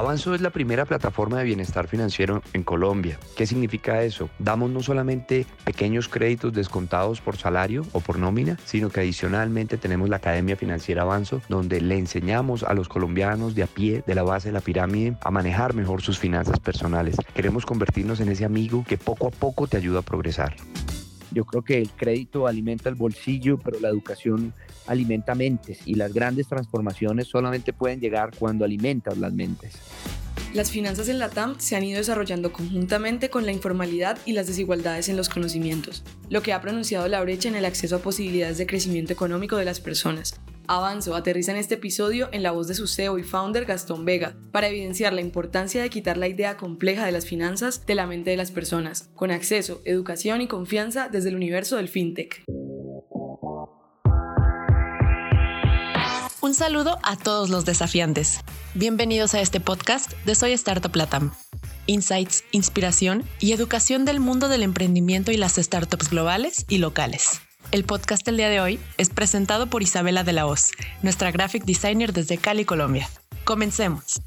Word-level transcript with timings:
Avanzo 0.00 0.34
es 0.34 0.40
la 0.40 0.50
primera 0.50 0.86
plataforma 0.86 1.38
de 1.38 1.44
bienestar 1.44 1.86
financiero 1.86 2.42
en 2.52 2.62
Colombia. 2.62 3.18
¿Qué 3.36 3.46
significa 3.46 4.02
eso? 4.02 4.28
Damos 4.38 4.70
no 4.70 4.82
solamente 4.82 5.46
pequeños 5.64 6.08
créditos 6.08 6.52
descontados 6.52 7.20
por 7.20 7.36
salario 7.36 7.86
o 7.92 8.00
por 8.00 8.18
nómina, 8.18 8.58
sino 8.64 8.90
que 8.90 9.00
adicionalmente 9.00 9.76
tenemos 9.76 10.08
la 10.08 10.16
Academia 10.16 10.56
Financiera 10.56 11.02
Avanzo, 11.02 11.42
donde 11.48 11.80
le 11.80 11.96
enseñamos 11.96 12.62
a 12.62 12.74
los 12.74 12.88
colombianos 12.88 13.54
de 13.54 13.62
a 13.62 13.66
pie, 13.66 14.02
de 14.06 14.14
la 14.14 14.22
base 14.22 14.48
de 14.48 14.54
la 14.54 14.60
pirámide, 14.60 15.16
a 15.22 15.30
manejar 15.30 15.74
mejor 15.74 16.02
sus 16.02 16.18
finanzas 16.18 16.58
personales. 16.60 17.16
Queremos 17.34 17.64
convertirnos 17.64 18.20
en 18.20 18.30
ese 18.30 18.44
amigo 18.44 18.84
que 18.88 18.98
poco 18.98 19.28
a 19.28 19.30
poco 19.30 19.66
te 19.66 19.76
ayuda 19.76 20.00
a 20.00 20.02
progresar. 20.02 20.56
Yo 21.32 21.44
creo 21.44 21.62
que 21.62 21.78
el 21.78 21.90
crédito 21.90 22.46
alimenta 22.46 22.88
el 22.88 22.94
bolsillo, 22.94 23.58
pero 23.58 23.78
la 23.80 23.88
educación 23.88 24.52
alimenta 24.86 25.34
mentes 25.34 25.80
y 25.86 25.94
las 25.94 26.12
grandes 26.12 26.48
transformaciones 26.48 27.28
solamente 27.28 27.72
pueden 27.72 28.00
llegar 28.00 28.32
cuando 28.38 28.64
alimentas 28.64 29.16
las 29.18 29.32
mentes. 29.32 29.74
Las 30.52 30.72
finanzas 30.72 31.08
en 31.08 31.20
la 31.20 31.28
TAM 31.28 31.60
se 31.60 31.76
han 31.76 31.84
ido 31.84 31.98
desarrollando 31.98 32.52
conjuntamente 32.52 33.30
con 33.30 33.46
la 33.46 33.52
informalidad 33.52 34.18
y 34.26 34.32
las 34.32 34.48
desigualdades 34.48 35.08
en 35.08 35.16
los 35.16 35.28
conocimientos, 35.28 36.02
lo 36.28 36.42
que 36.42 36.52
ha 36.52 36.60
pronunciado 36.60 37.06
la 37.06 37.22
brecha 37.22 37.48
en 37.48 37.54
el 37.54 37.64
acceso 37.64 37.96
a 37.96 37.98
posibilidades 38.00 38.58
de 38.58 38.66
crecimiento 38.66 39.12
económico 39.12 39.56
de 39.56 39.64
las 39.64 39.78
personas, 39.78 40.40
Avanzo 40.66 41.14
aterriza 41.14 41.52
en 41.52 41.58
este 41.58 41.74
episodio 41.74 42.28
en 42.32 42.42
la 42.42 42.52
voz 42.52 42.68
de 42.68 42.74
su 42.74 42.86
CEO 42.86 43.18
y 43.18 43.22
founder 43.22 43.64
Gastón 43.64 44.04
Vega, 44.04 44.36
para 44.52 44.68
evidenciar 44.68 45.12
la 45.12 45.20
importancia 45.20 45.82
de 45.82 45.90
quitar 45.90 46.16
la 46.16 46.28
idea 46.28 46.56
compleja 46.56 47.04
de 47.04 47.12
las 47.12 47.26
finanzas 47.26 47.86
de 47.86 47.94
la 47.94 48.06
mente 48.06 48.30
de 48.30 48.36
las 48.36 48.50
personas, 48.50 49.10
con 49.14 49.30
acceso, 49.30 49.80
educación 49.84 50.40
y 50.40 50.46
confianza 50.46 51.08
desde 51.08 51.30
el 51.30 51.36
universo 51.36 51.76
del 51.76 51.88
fintech. 51.88 52.44
Un 56.42 56.54
saludo 56.54 56.98
a 57.02 57.16
todos 57.16 57.50
los 57.50 57.64
desafiantes. 57.64 58.40
Bienvenidos 58.74 59.34
a 59.34 59.40
este 59.40 59.60
podcast 59.60 60.12
de 60.24 60.34
Soy 60.34 60.52
Startup 60.52 60.94
Latam. 60.94 61.32
Insights, 61.86 62.44
inspiración 62.52 63.24
y 63.40 63.52
educación 63.52 64.04
del 64.04 64.20
mundo 64.20 64.48
del 64.48 64.62
emprendimiento 64.62 65.32
y 65.32 65.36
las 65.36 65.56
startups 65.56 66.08
globales 66.08 66.64
y 66.68 66.78
locales. 66.78 67.40
El 67.72 67.84
podcast 67.84 68.26
del 68.26 68.36
día 68.36 68.48
de 68.48 68.60
hoy 68.60 68.80
es 68.98 69.10
presentado 69.10 69.68
por 69.68 69.82
Isabela 69.82 70.24
de 70.24 70.32
la 70.32 70.44
Hoz, 70.44 70.72
nuestra 71.02 71.30
graphic 71.30 71.64
designer 71.64 72.12
desde 72.12 72.36
Cali, 72.36 72.64
Colombia. 72.64 73.08
Comencemos. 73.44 74.20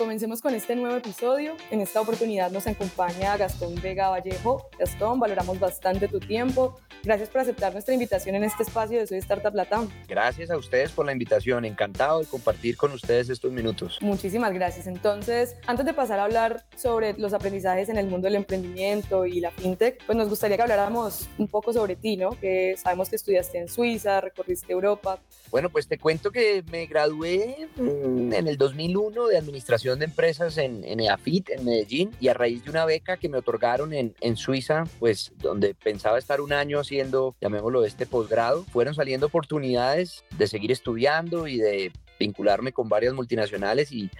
Comencemos 0.00 0.40
con 0.40 0.54
este 0.54 0.74
nuevo 0.76 0.96
episodio. 0.96 1.58
En 1.70 1.82
esta 1.82 2.00
oportunidad 2.00 2.50
nos 2.50 2.66
acompaña 2.66 3.36
Gastón 3.36 3.74
Vega 3.82 4.08
Vallejo. 4.08 4.70
Gastón, 4.78 5.20
valoramos 5.20 5.60
bastante 5.60 6.08
tu 6.08 6.18
tiempo, 6.18 6.80
Gracias 7.02 7.30
por 7.30 7.40
aceptar 7.40 7.72
nuestra 7.72 7.94
invitación 7.94 8.34
en 8.34 8.44
este 8.44 8.62
espacio 8.62 8.98
de 8.98 9.06
Soy 9.06 9.18
Startup 9.18 9.54
Latam. 9.54 9.88
Gracias 10.06 10.50
a 10.50 10.58
ustedes 10.58 10.92
por 10.92 11.06
la 11.06 11.12
invitación. 11.12 11.64
Encantado 11.64 12.20
de 12.20 12.26
compartir 12.26 12.76
con 12.76 12.92
ustedes 12.92 13.30
estos 13.30 13.50
minutos. 13.52 13.98
Muchísimas 14.02 14.52
gracias. 14.52 14.86
Entonces, 14.86 15.56
antes 15.66 15.86
de 15.86 15.94
pasar 15.94 16.18
a 16.18 16.24
hablar 16.24 16.66
sobre 16.76 17.14
los 17.14 17.32
aprendizajes 17.32 17.88
en 17.88 17.96
el 17.96 18.06
mundo 18.06 18.26
del 18.26 18.34
emprendimiento 18.34 19.24
y 19.24 19.40
la 19.40 19.50
fintech, 19.50 20.04
pues 20.04 20.18
nos 20.18 20.28
gustaría 20.28 20.58
que 20.58 20.62
habláramos 20.62 21.26
un 21.38 21.48
poco 21.48 21.72
sobre 21.72 21.96
ti, 21.96 22.18
¿no? 22.18 22.38
Que 22.38 22.74
sabemos 22.76 23.08
que 23.08 23.16
estudiaste 23.16 23.58
en 23.58 23.68
Suiza, 23.68 24.20
recorriste 24.20 24.70
Europa. 24.70 25.18
Bueno, 25.50 25.70
pues 25.70 25.88
te 25.88 25.96
cuento 25.96 26.30
que 26.30 26.62
me 26.70 26.84
gradué 26.84 27.66
en 27.78 28.46
el 28.46 28.58
2001 28.58 29.26
de 29.26 29.38
Administración 29.38 29.89
de 29.98 30.06
Empresas 30.06 30.58
en, 30.58 30.84
en 30.84 31.00
EAFIT, 31.00 31.50
en 31.50 31.64
Medellín, 31.64 32.10
y 32.20 32.28
a 32.28 32.34
raíz 32.34 32.64
de 32.64 32.70
una 32.70 32.84
beca 32.84 33.16
que 33.16 33.28
me 33.28 33.38
otorgaron 33.38 33.92
en, 33.92 34.14
en 34.20 34.36
Suiza, 34.36 34.84
pues 34.98 35.32
donde 35.38 35.74
pensaba 35.74 36.18
estar 36.18 36.40
un 36.40 36.52
año 36.52 36.78
haciendo, 36.78 37.34
llamémoslo, 37.40 37.84
este 37.84 38.06
posgrado, 38.06 38.64
fueron 38.64 38.94
saliendo 38.94 39.26
oportunidades 39.26 40.24
de 40.36 40.46
seguir 40.46 40.70
estudiando 40.72 41.46
y 41.46 41.58
de 41.58 41.92
vincularme 42.18 42.72
con 42.72 42.88
varias 42.88 43.14
multinacionales 43.14 43.90
y 43.92 44.10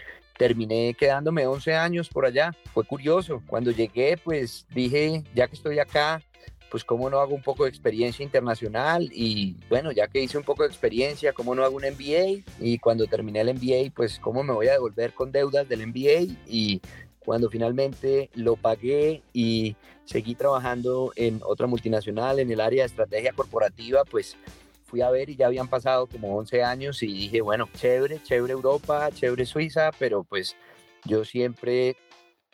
terminé 0.41 0.94
quedándome 0.94 1.47
11 1.47 1.75
años 1.75 2.08
por 2.08 2.25
allá. 2.25 2.52
Fue 2.72 2.84
curioso. 2.84 3.42
Cuando 3.47 3.70
llegué, 3.70 4.16
pues 4.16 4.66
dije, 4.75 5.22
ya 5.34 5.47
que 5.47 5.54
estoy 5.54 5.78
acá, 5.78 6.22
pues 6.70 6.84
cómo 6.84 7.10
no 7.10 7.19
hago 7.19 7.34
un 7.34 7.42
poco 7.42 7.64
de 7.64 7.70
experiencia 7.70 8.22
internacional 8.22 9.10
y 9.12 9.56
bueno, 9.69 9.91
ya 9.92 10.06
que 10.06 10.22
hice 10.22 10.38
un 10.38 10.44
poco 10.44 10.62
de 10.62 10.69
experiencia, 10.69 11.32
cómo 11.32 11.54
no 11.54 11.64
hago 11.64 11.76
un 11.76 11.82
MBA 11.82 12.42
y 12.60 12.78
cuando 12.78 13.06
terminé 13.06 13.41
el 13.41 13.54
MBA, 13.54 13.92
pues 13.94 14.19
cómo 14.19 14.42
me 14.42 14.53
voy 14.53 14.69
a 14.69 14.72
devolver 14.72 15.12
con 15.12 15.32
deudas 15.32 15.69
del 15.69 15.86
MBA 15.86 16.32
y 16.47 16.81
cuando 17.19 17.50
finalmente 17.50 18.31
lo 18.34 18.56
pagué 18.56 19.22
y 19.32 19.76
seguí 20.04 20.34
trabajando 20.34 21.12
en 21.16 21.41
otra 21.44 21.66
multinacional 21.66 22.38
en 22.38 22.50
el 22.50 22.60
área 22.60 22.82
de 22.82 22.87
estrategia 22.87 23.32
corporativa, 23.32 24.04
pues 24.04 24.37
fui 24.84 25.02
a 25.02 25.10
ver 25.10 25.31
y 25.31 25.37
ya 25.37 25.47
habían 25.47 25.69
pasado 25.69 26.06
como 26.06 26.37
11 26.37 26.62
años 26.62 27.02
y 27.02 27.06
dije, 27.06 27.41
bueno, 27.41 27.69
chévere, 27.76 28.20
chévere 28.22 28.52
Europa, 28.52 29.10
chévere 29.12 29.44
Suiza, 29.44 29.91
pero 29.98 30.25
pues 30.25 30.56
yo 31.04 31.25
siempre 31.25 31.97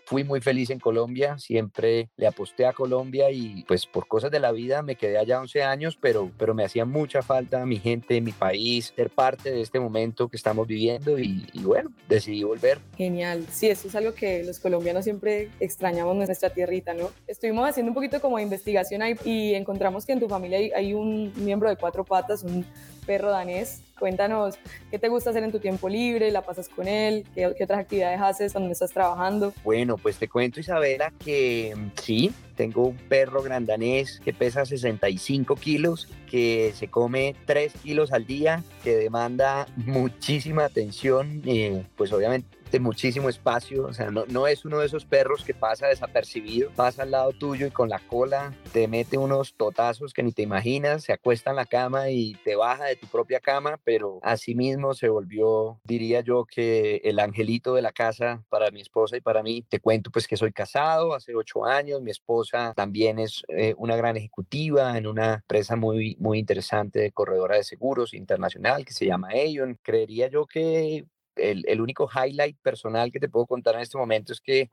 fui 0.06 0.22
muy 0.22 0.40
feliz 0.40 0.70
en 0.70 0.78
Colombia, 0.78 1.36
siempre 1.36 2.10
le 2.16 2.28
aposté 2.28 2.64
a 2.64 2.72
Colombia 2.72 3.30
y 3.32 3.64
pues 3.66 3.86
por 3.86 4.06
cosas 4.06 4.30
de 4.30 4.38
la 4.38 4.52
vida 4.52 4.80
me 4.82 4.94
quedé 4.94 5.18
allá 5.18 5.40
11 5.40 5.64
años, 5.64 5.98
pero, 6.00 6.30
pero 6.38 6.54
me 6.54 6.64
hacía 6.64 6.84
mucha 6.84 7.22
falta 7.22 7.66
mi 7.66 7.78
gente, 7.78 8.20
mi 8.20 8.30
país, 8.30 8.92
ser 8.94 9.10
parte 9.10 9.50
de 9.50 9.60
este 9.60 9.80
momento 9.80 10.28
que 10.28 10.36
estamos 10.36 10.68
viviendo 10.68 11.18
y, 11.18 11.44
bueno, 11.64 11.90
decidí 12.08 12.44
volver. 12.44 12.78
Genial, 12.96 13.46
sí, 13.50 13.68
eso 13.68 13.88
es 13.88 13.96
algo 13.96 14.14
que 14.14 14.44
los 14.44 14.60
colombianos 14.60 15.02
siempre 15.02 15.50
extrañamos 15.58 16.14
nuestra 16.14 16.50
tierrita, 16.50 16.94
¿no? 16.94 17.10
Estuvimos 17.26 17.68
haciendo 17.68 17.90
un 17.90 17.94
poquito 17.94 18.20
como 18.20 18.36
de 18.36 18.44
investigación 18.44 19.02
ahí 19.02 19.16
y 19.24 19.54
encontramos 19.54 20.06
que 20.06 20.12
en 20.12 20.20
tu 20.20 20.28
familia 20.28 20.58
hay, 20.58 20.70
hay 20.70 20.94
un 20.94 21.32
miembro 21.44 21.68
de 21.68 21.76
cuatro 21.76 22.04
patas, 22.04 22.44
un 22.44 22.64
perro 23.06 23.30
danés. 23.30 23.82
Cuéntanos 23.98 24.56
qué 24.90 24.98
te 24.98 25.08
gusta 25.08 25.30
hacer 25.30 25.42
en 25.42 25.52
tu 25.52 25.58
tiempo 25.58 25.88
libre, 25.88 26.30
la 26.30 26.42
pasas 26.42 26.68
con 26.68 26.86
él, 26.86 27.24
qué, 27.34 27.46
otras 27.46 27.78
actividades 27.78 28.20
haces 28.20 28.52
cuando 28.52 28.70
estás 28.70 28.92
trabajando. 28.92 29.54
Bueno, 29.64 29.96
pues 29.96 30.18
te 30.18 30.28
cuento 30.28 30.60
Isabela 30.60 31.12
que 31.24 31.74
mm, 31.74 31.90
sí, 32.02 32.32
tengo 32.56 32.88
un 32.88 32.96
perro 32.96 33.42
grandanés 33.42 34.20
que 34.22 34.34
pesa 34.34 34.66
65 34.66 35.56
kilos, 35.56 36.08
que 36.30 36.72
se 36.74 36.88
come 36.88 37.34
3 37.46 37.72
kilos 37.82 38.12
al 38.12 38.26
día, 38.26 38.62
que 38.84 38.96
demanda 38.96 39.66
muchísima 39.76 40.64
atención, 40.66 41.40
eh, 41.46 41.82
pues 41.96 42.12
obviamente 42.12 42.55
muchísimo 42.80 43.28
espacio, 43.28 43.86
o 43.86 43.92
sea, 43.92 44.10
no, 44.10 44.24
no 44.28 44.46
es 44.46 44.64
uno 44.64 44.78
de 44.78 44.86
esos 44.86 45.04
perros 45.04 45.44
que 45.44 45.54
pasa 45.54 45.88
desapercibido, 45.88 46.70
pasa 46.76 47.02
al 47.02 47.10
lado 47.10 47.32
tuyo 47.32 47.66
y 47.66 47.70
con 47.70 47.88
la 47.88 47.98
cola 47.98 48.54
te 48.72 48.88
mete 48.88 49.18
unos 49.18 49.54
totazos 49.54 50.12
que 50.12 50.22
ni 50.22 50.32
te 50.32 50.42
imaginas, 50.42 51.04
se 51.04 51.12
acuesta 51.12 51.50
en 51.50 51.56
la 51.56 51.66
cama 51.66 52.10
y 52.10 52.34
te 52.44 52.56
baja 52.56 52.84
de 52.84 52.96
tu 52.96 53.06
propia 53.06 53.40
cama, 53.40 53.78
pero 53.84 54.18
asimismo 54.22 54.94
se 54.94 55.08
volvió, 55.08 55.80
diría 55.84 56.20
yo, 56.20 56.44
que 56.44 57.00
el 57.04 57.18
angelito 57.18 57.74
de 57.74 57.82
la 57.82 57.92
casa 57.92 58.44
para 58.48 58.70
mi 58.70 58.80
esposa 58.80 59.16
y 59.16 59.20
para 59.20 59.42
mí. 59.42 59.64
Te 59.68 59.80
cuento 59.80 60.10
pues 60.10 60.26
que 60.26 60.36
soy 60.36 60.52
casado 60.52 61.14
hace 61.14 61.34
ocho 61.34 61.64
años, 61.64 62.02
mi 62.02 62.10
esposa 62.10 62.72
también 62.74 63.18
es 63.18 63.42
eh, 63.48 63.74
una 63.78 63.96
gran 63.96 64.16
ejecutiva 64.16 64.96
en 64.96 65.06
una 65.06 65.34
empresa 65.34 65.76
muy, 65.76 66.16
muy 66.18 66.38
interesante 66.38 67.00
de 67.00 67.12
corredora 67.12 67.56
de 67.56 67.64
seguros 67.64 68.14
internacional 68.14 68.84
que 68.84 68.92
se 68.92 69.06
llama 69.06 69.28
Aon. 69.30 69.78
Creería 69.82 70.28
yo 70.28 70.46
que 70.46 71.06
el, 71.36 71.80
único 71.80 72.08
highlight 72.12 72.56
personal 72.62 73.12
que 73.12 73.20
te 73.20 73.28
puedo 73.28 73.46
contar 73.46 73.74
en 73.74 73.82
este 73.82 73.98
momento 73.98 74.32
es 74.32 74.40
que 74.40 74.70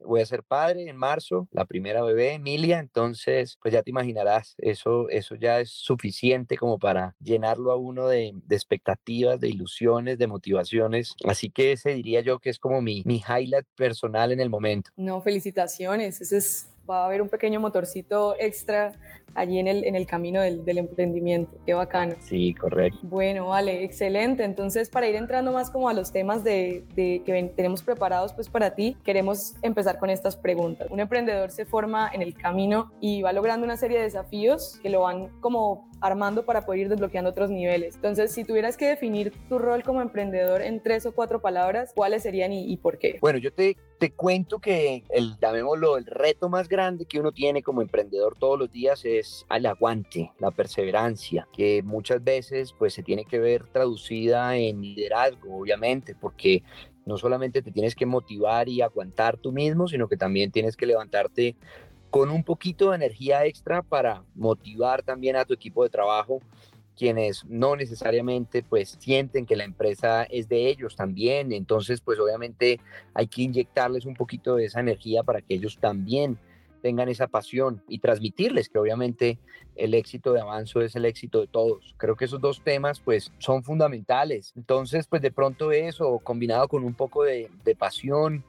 voy 0.00 0.20
a 0.20 0.26
ser 0.26 0.42
padre 0.42 0.88
en 0.88 0.96
marzo, 0.96 1.48
la 1.50 1.64
primera 1.64 2.02
bebé, 2.02 2.34
Emilia, 2.34 2.78
entonces 2.78 3.58
pues 3.62 3.72
ya 3.72 3.82
te 3.82 3.90
imaginarás, 3.90 4.54
eso, 4.58 5.08
eso 5.08 5.34
ya 5.34 5.60
es 5.60 5.70
suficiente 5.70 6.56
como 6.56 6.78
para 6.78 7.14
llenarlo 7.20 7.72
a 7.72 7.76
uno 7.76 8.08
de, 8.08 8.32
de 8.34 8.56
expectativas, 8.56 9.40
de 9.40 9.48
ilusiones, 9.48 10.18
de 10.18 10.26
motivaciones, 10.26 11.14
así 11.24 11.50
que 11.50 11.72
ese 11.72 11.94
diría 11.94 12.20
yo 12.20 12.38
que 12.38 12.50
es 12.50 12.58
como 12.58 12.82
mi, 12.82 13.02
mi 13.06 13.22
highlight 13.26 13.66
personal 13.76 14.32
en 14.32 14.40
el 14.40 14.50
momento. 14.50 14.90
No, 14.96 15.22
felicitaciones, 15.22 16.20
ese 16.20 16.36
es 16.38 16.68
va 16.88 17.02
a 17.02 17.06
haber 17.06 17.22
un 17.22 17.28
pequeño 17.28 17.60
motorcito 17.60 18.36
extra 18.38 18.92
allí 19.34 19.58
en 19.58 19.68
el, 19.68 19.84
en 19.84 19.96
el 19.96 20.06
camino 20.06 20.40
del, 20.40 20.64
del, 20.64 20.78
emprendimiento. 20.78 21.52
Qué 21.66 21.74
bacano. 21.74 22.14
Sí, 22.20 22.54
correcto. 22.54 22.98
Bueno, 23.02 23.48
vale, 23.48 23.84
excelente. 23.84 24.44
Entonces, 24.44 24.88
para 24.88 25.08
ir 25.08 25.16
entrando 25.16 25.52
más 25.52 25.70
como 25.70 25.88
a 25.88 25.94
los 25.94 26.12
temas 26.12 26.44
de, 26.44 26.84
de 26.94 27.22
que 27.24 27.52
tenemos 27.56 27.82
preparados 27.82 28.32
pues 28.32 28.48
para 28.48 28.74
ti, 28.74 28.96
queremos 29.04 29.54
empezar 29.62 29.98
con 29.98 30.10
estas 30.10 30.36
preguntas. 30.36 30.88
Un 30.90 31.00
emprendedor 31.00 31.50
se 31.50 31.64
forma 31.64 32.10
en 32.12 32.22
el 32.22 32.34
camino 32.34 32.92
y 33.00 33.22
va 33.22 33.32
logrando 33.32 33.64
una 33.64 33.76
serie 33.76 33.98
de 33.98 34.04
desafíos 34.04 34.78
que 34.82 34.90
lo 34.90 35.02
van 35.02 35.28
como 35.40 35.90
armando 36.00 36.44
para 36.44 36.66
poder 36.66 36.82
ir 36.82 36.88
desbloqueando 36.88 37.30
otros 37.30 37.50
niveles. 37.50 37.94
Entonces, 37.94 38.32
si 38.32 38.44
tuvieras 38.44 38.76
que 38.76 38.86
definir 38.86 39.32
tu 39.48 39.58
rol 39.58 39.82
como 39.82 40.02
emprendedor 40.02 40.60
en 40.60 40.82
tres 40.82 41.06
o 41.06 41.12
cuatro 41.12 41.40
palabras, 41.40 41.92
¿cuáles 41.94 42.22
serían 42.22 42.52
y, 42.52 42.70
y 42.70 42.76
por 42.76 42.98
qué? 42.98 43.18
Bueno, 43.22 43.38
yo 43.38 43.52
te, 43.52 43.76
te 43.98 44.12
cuento 44.12 44.58
que 44.58 45.04
el, 45.08 45.36
llamémoslo, 45.40 45.96
el 45.96 46.04
reto 46.04 46.48
más 46.48 46.68
grande 46.68 47.06
que 47.06 47.18
uno 47.18 47.32
tiene 47.32 47.62
como 47.62 47.80
emprendedor 47.80 48.36
todos 48.38 48.58
los 48.58 48.70
días 48.70 49.04
es 49.04 49.23
el 49.50 49.66
aguante, 49.66 50.32
la 50.38 50.50
perseverancia, 50.50 51.48
que 51.52 51.82
muchas 51.82 52.22
veces 52.22 52.74
pues 52.78 52.94
se 52.94 53.02
tiene 53.02 53.24
que 53.24 53.38
ver 53.38 53.66
traducida 53.68 54.56
en 54.56 54.80
liderazgo, 54.80 55.58
obviamente, 55.58 56.14
porque 56.14 56.62
no 57.06 57.18
solamente 57.18 57.62
te 57.62 57.70
tienes 57.70 57.94
que 57.94 58.06
motivar 58.06 58.68
y 58.68 58.80
aguantar 58.80 59.36
tú 59.36 59.52
mismo, 59.52 59.88
sino 59.88 60.08
que 60.08 60.16
también 60.16 60.50
tienes 60.50 60.76
que 60.76 60.86
levantarte 60.86 61.56
con 62.10 62.30
un 62.30 62.44
poquito 62.44 62.90
de 62.90 62.96
energía 62.96 63.44
extra 63.44 63.82
para 63.82 64.22
motivar 64.34 65.02
también 65.02 65.36
a 65.36 65.44
tu 65.44 65.54
equipo 65.54 65.82
de 65.82 65.90
trabajo 65.90 66.40
quienes 66.96 67.44
no 67.46 67.76
necesariamente 67.76 68.62
pues 68.62 68.96
sienten 69.00 69.46
que 69.46 69.56
la 69.56 69.64
empresa 69.64 70.24
es 70.24 70.48
de 70.48 70.68
ellos 70.68 70.96
también, 70.96 71.52
entonces 71.52 72.00
pues 72.00 72.18
obviamente 72.18 72.80
hay 73.14 73.26
que 73.26 73.42
inyectarles 73.42 74.06
un 74.06 74.14
poquito 74.14 74.56
de 74.56 74.66
esa 74.66 74.80
energía 74.80 75.22
para 75.22 75.40
que 75.40 75.54
ellos 75.54 75.78
también 75.78 76.38
tengan 76.84 77.08
esa 77.08 77.28
pasión 77.28 77.82
y 77.88 78.00
transmitirles 78.00 78.68
que 78.68 78.78
obviamente 78.78 79.38
el 79.74 79.94
éxito 79.94 80.34
de 80.34 80.42
Avanzo 80.42 80.82
es 80.82 80.94
el 80.94 81.06
éxito 81.06 81.40
de 81.40 81.46
todos. 81.46 81.94
Creo 81.96 82.14
que 82.14 82.26
esos 82.26 82.42
dos 82.42 82.60
temas 82.62 83.00
pues 83.00 83.32
son 83.38 83.64
fundamentales. 83.64 84.52
Entonces 84.54 85.06
pues 85.06 85.22
de 85.22 85.30
pronto 85.30 85.72
eso 85.72 86.18
combinado 86.18 86.68
con 86.68 86.84
un 86.84 86.92
poco 86.92 87.24
de, 87.24 87.50
de 87.64 87.74
pasión 87.74 88.44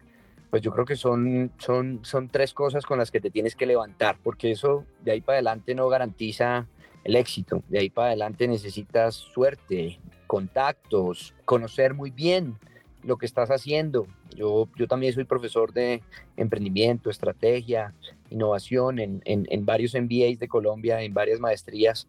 pues 0.49 0.61
yo 0.61 0.73
creo 0.73 0.83
que 0.83 0.97
son, 0.97 1.53
son, 1.59 2.01
son 2.03 2.27
tres 2.27 2.53
cosas 2.53 2.85
con 2.85 2.97
las 2.97 3.09
que 3.09 3.21
te 3.21 3.31
tienes 3.31 3.55
que 3.55 3.65
levantar, 3.65 4.17
porque 4.21 4.51
eso 4.51 4.83
de 5.01 5.13
ahí 5.13 5.21
para 5.21 5.37
adelante 5.37 5.73
no 5.73 5.87
garantiza 5.87 6.67
el 7.05 7.15
éxito. 7.15 7.63
De 7.69 7.79
ahí 7.79 7.89
para 7.89 8.07
adelante 8.07 8.49
necesitas 8.49 9.15
suerte, 9.15 9.97
contactos, 10.27 11.33
conocer 11.45 11.93
muy 11.93 12.11
bien 12.11 12.57
lo 13.05 13.17
que 13.17 13.25
estás 13.25 13.49
haciendo. 13.49 14.07
Yo, 14.35 14.67
yo 14.75 14.87
también 14.87 15.13
soy 15.13 15.23
profesor 15.23 15.73
de 15.73 16.01
emprendimiento, 16.37 17.09
estrategia, 17.09 17.93
innovación 18.29 18.99
en, 18.99 19.21
en, 19.25 19.65
varios 19.65 19.93
MBAs 19.93 20.39
de 20.39 20.47
Colombia, 20.47 21.01
en 21.01 21.13
varias 21.13 21.39
maestrías. 21.39 22.07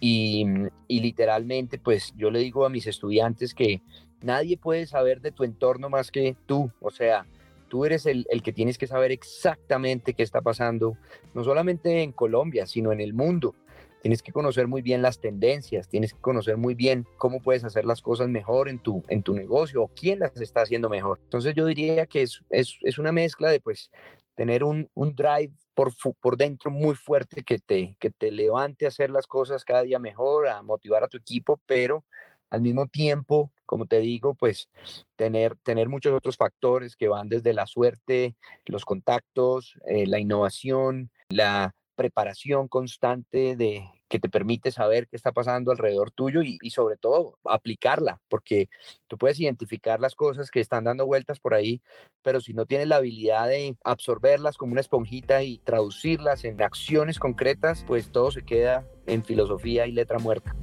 Y, 0.00 0.46
y, 0.86 1.00
literalmente, 1.00 1.78
pues 1.78 2.14
yo 2.16 2.30
le 2.30 2.38
digo 2.38 2.64
a 2.64 2.70
mis 2.70 2.86
estudiantes 2.86 3.52
que 3.52 3.82
nadie 4.22 4.56
puede 4.56 4.86
saber 4.86 5.20
de 5.20 5.32
tu 5.32 5.44
entorno 5.44 5.90
más 5.90 6.10
que 6.10 6.36
tú. 6.46 6.70
O 6.80 6.90
sea, 6.90 7.26
Tú 7.68 7.84
eres 7.84 8.06
el, 8.06 8.26
el, 8.30 8.42
que 8.42 8.52
tienes 8.52 8.78
que 8.78 8.86
saber 8.86 9.12
exactamente 9.12 10.14
qué 10.14 10.22
está 10.22 10.40
pasando, 10.40 10.96
no 11.34 11.44
solamente 11.44 12.02
en 12.02 12.12
Colombia, 12.12 12.66
sino 12.66 12.92
en 12.92 13.00
el 13.00 13.12
mundo. 13.12 13.54
Tienes 14.02 14.22
que 14.22 14.32
conocer 14.32 14.68
muy 14.68 14.82
bien 14.82 15.02
las 15.02 15.20
tendencias, 15.20 15.88
tienes 15.88 16.14
que 16.14 16.20
conocer 16.20 16.56
muy 16.56 16.74
bien 16.74 17.06
cómo 17.16 17.40
puedes 17.40 17.64
hacer 17.64 17.84
las 17.84 18.00
cosas 18.00 18.28
mejor 18.28 18.68
en 18.68 18.78
tu, 18.78 19.02
en 19.08 19.22
tu 19.22 19.34
negocio 19.34 19.82
o 19.82 19.88
quién 19.88 20.20
las 20.20 20.40
está 20.40 20.62
haciendo 20.62 20.88
mejor. 20.88 21.18
Entonces 21.24 21.54
yo 21.54 21.66
diría 21.66 22.06
que 22.06 22.22
es, 22.22 22.42
es, 22.50 22.78
es 22.82 22.98
una 22.98 23.12
mezcla 23.12 23.50
de 23.50 23.60
pues 23.60 23.90
tener 24.36 24.62
un, 24.62 24.88
un 24.94 25.16
drive 25.16 25.52
por, 25.74 25.92
por, 26.20 26.36
dentro 26.36 26.70
muy 26.70 26.94
fuerte 26.94 27.42
que 27.42 27.58
te, 27.58 27.96
que 27.98 28.10
te 28.10 28.30
levante 28.30 28.84
a 28.84 28.88
hacer 28.88 29.10
las 29.10 29.26
cosas 29.26 29.64
cada 29.64 29.82
día 29.82 29.98
mejor, 29.98 30.46
a 30.46 30.62
motivar 30.62 31.02
a 31.02 31.08
tu 31.08 31.16
equipo, 31.16 31.60
pero 31.66 32.04
al 32.50 32.62
mismo 32.62 32.86
tiempo, 32.86 33.50
como 33.66 33.86
te 33.86 33.98
digo, 33.98 34.34
pues 34.34 34.68
tener, 35.16 35.56
tener 35.64 35.88
muchos 35.88 36.14
otros 36.14 36.36
factores 36.36 36.96
que 36.96 37.08
van 37.08 37.28
desde 37.28 37.52
la 37.52 37.66
suerte, 37.66 38.36
los 38.66 38.84
contactos, 38.84 39.78
eh, 39.86 40.06
la 40.06 40.20
innovación, 40.20 41.10
la 41.28 41.74
preparación 41.98 42.68
constante 42.68 43.56
de 43.56 43.82
que 44.08 44.20
te 44.20 44.28
permite 44.28 44.70
saber 44.70 45.08
qué 45.08 45.16
está 45.16 45.32
pasando 45.32 45.72
alrededor 45.72 46.12
tuyo 46.12 46.42
y, 46.42 46.58
y, 46.62 46.70
sobre 46.70 46.96
todo 46.96 47.38
aplicarla, 47.44 48.20
porque 48.28 48.68
tú 49.08 49.18
puedes 49.18 49.40
identificar 49.40 49.98
las 49.98 50.14
cosas 50.14 50.52
que 50.52 50.60
están 50.60 50.84
dando 50.84 51.06
vueltas 51.06 51.40
por 51.40 51.54
ahí, 51.54 51.82
pero 52.22 52.40
si 52.40 52.54
no 52.54 52.66
tienes 52.66 52.86
la 52.86 52.96
habilidad 52.96 53.48
de 53.48 53.76
absorberlas 53.82 54.56
como 54.56 54.72
una 54.72 54.80
esponjita 54.80 55.42
y 55.42 55.58
traducirlas 55.58 56.44
en 56.44 56.62
acciones 56.62 57.18
concretas, 57.18 57.84
pues 57.84 58.12
todo 58.12 58.30
se 58.30 58.44
queda 58.44 58.86
en 59.06 59.24
filosofía 59.24 59.88
y 59.88 59.92
letra 59.92 60.20
muerta. 60.20 60.54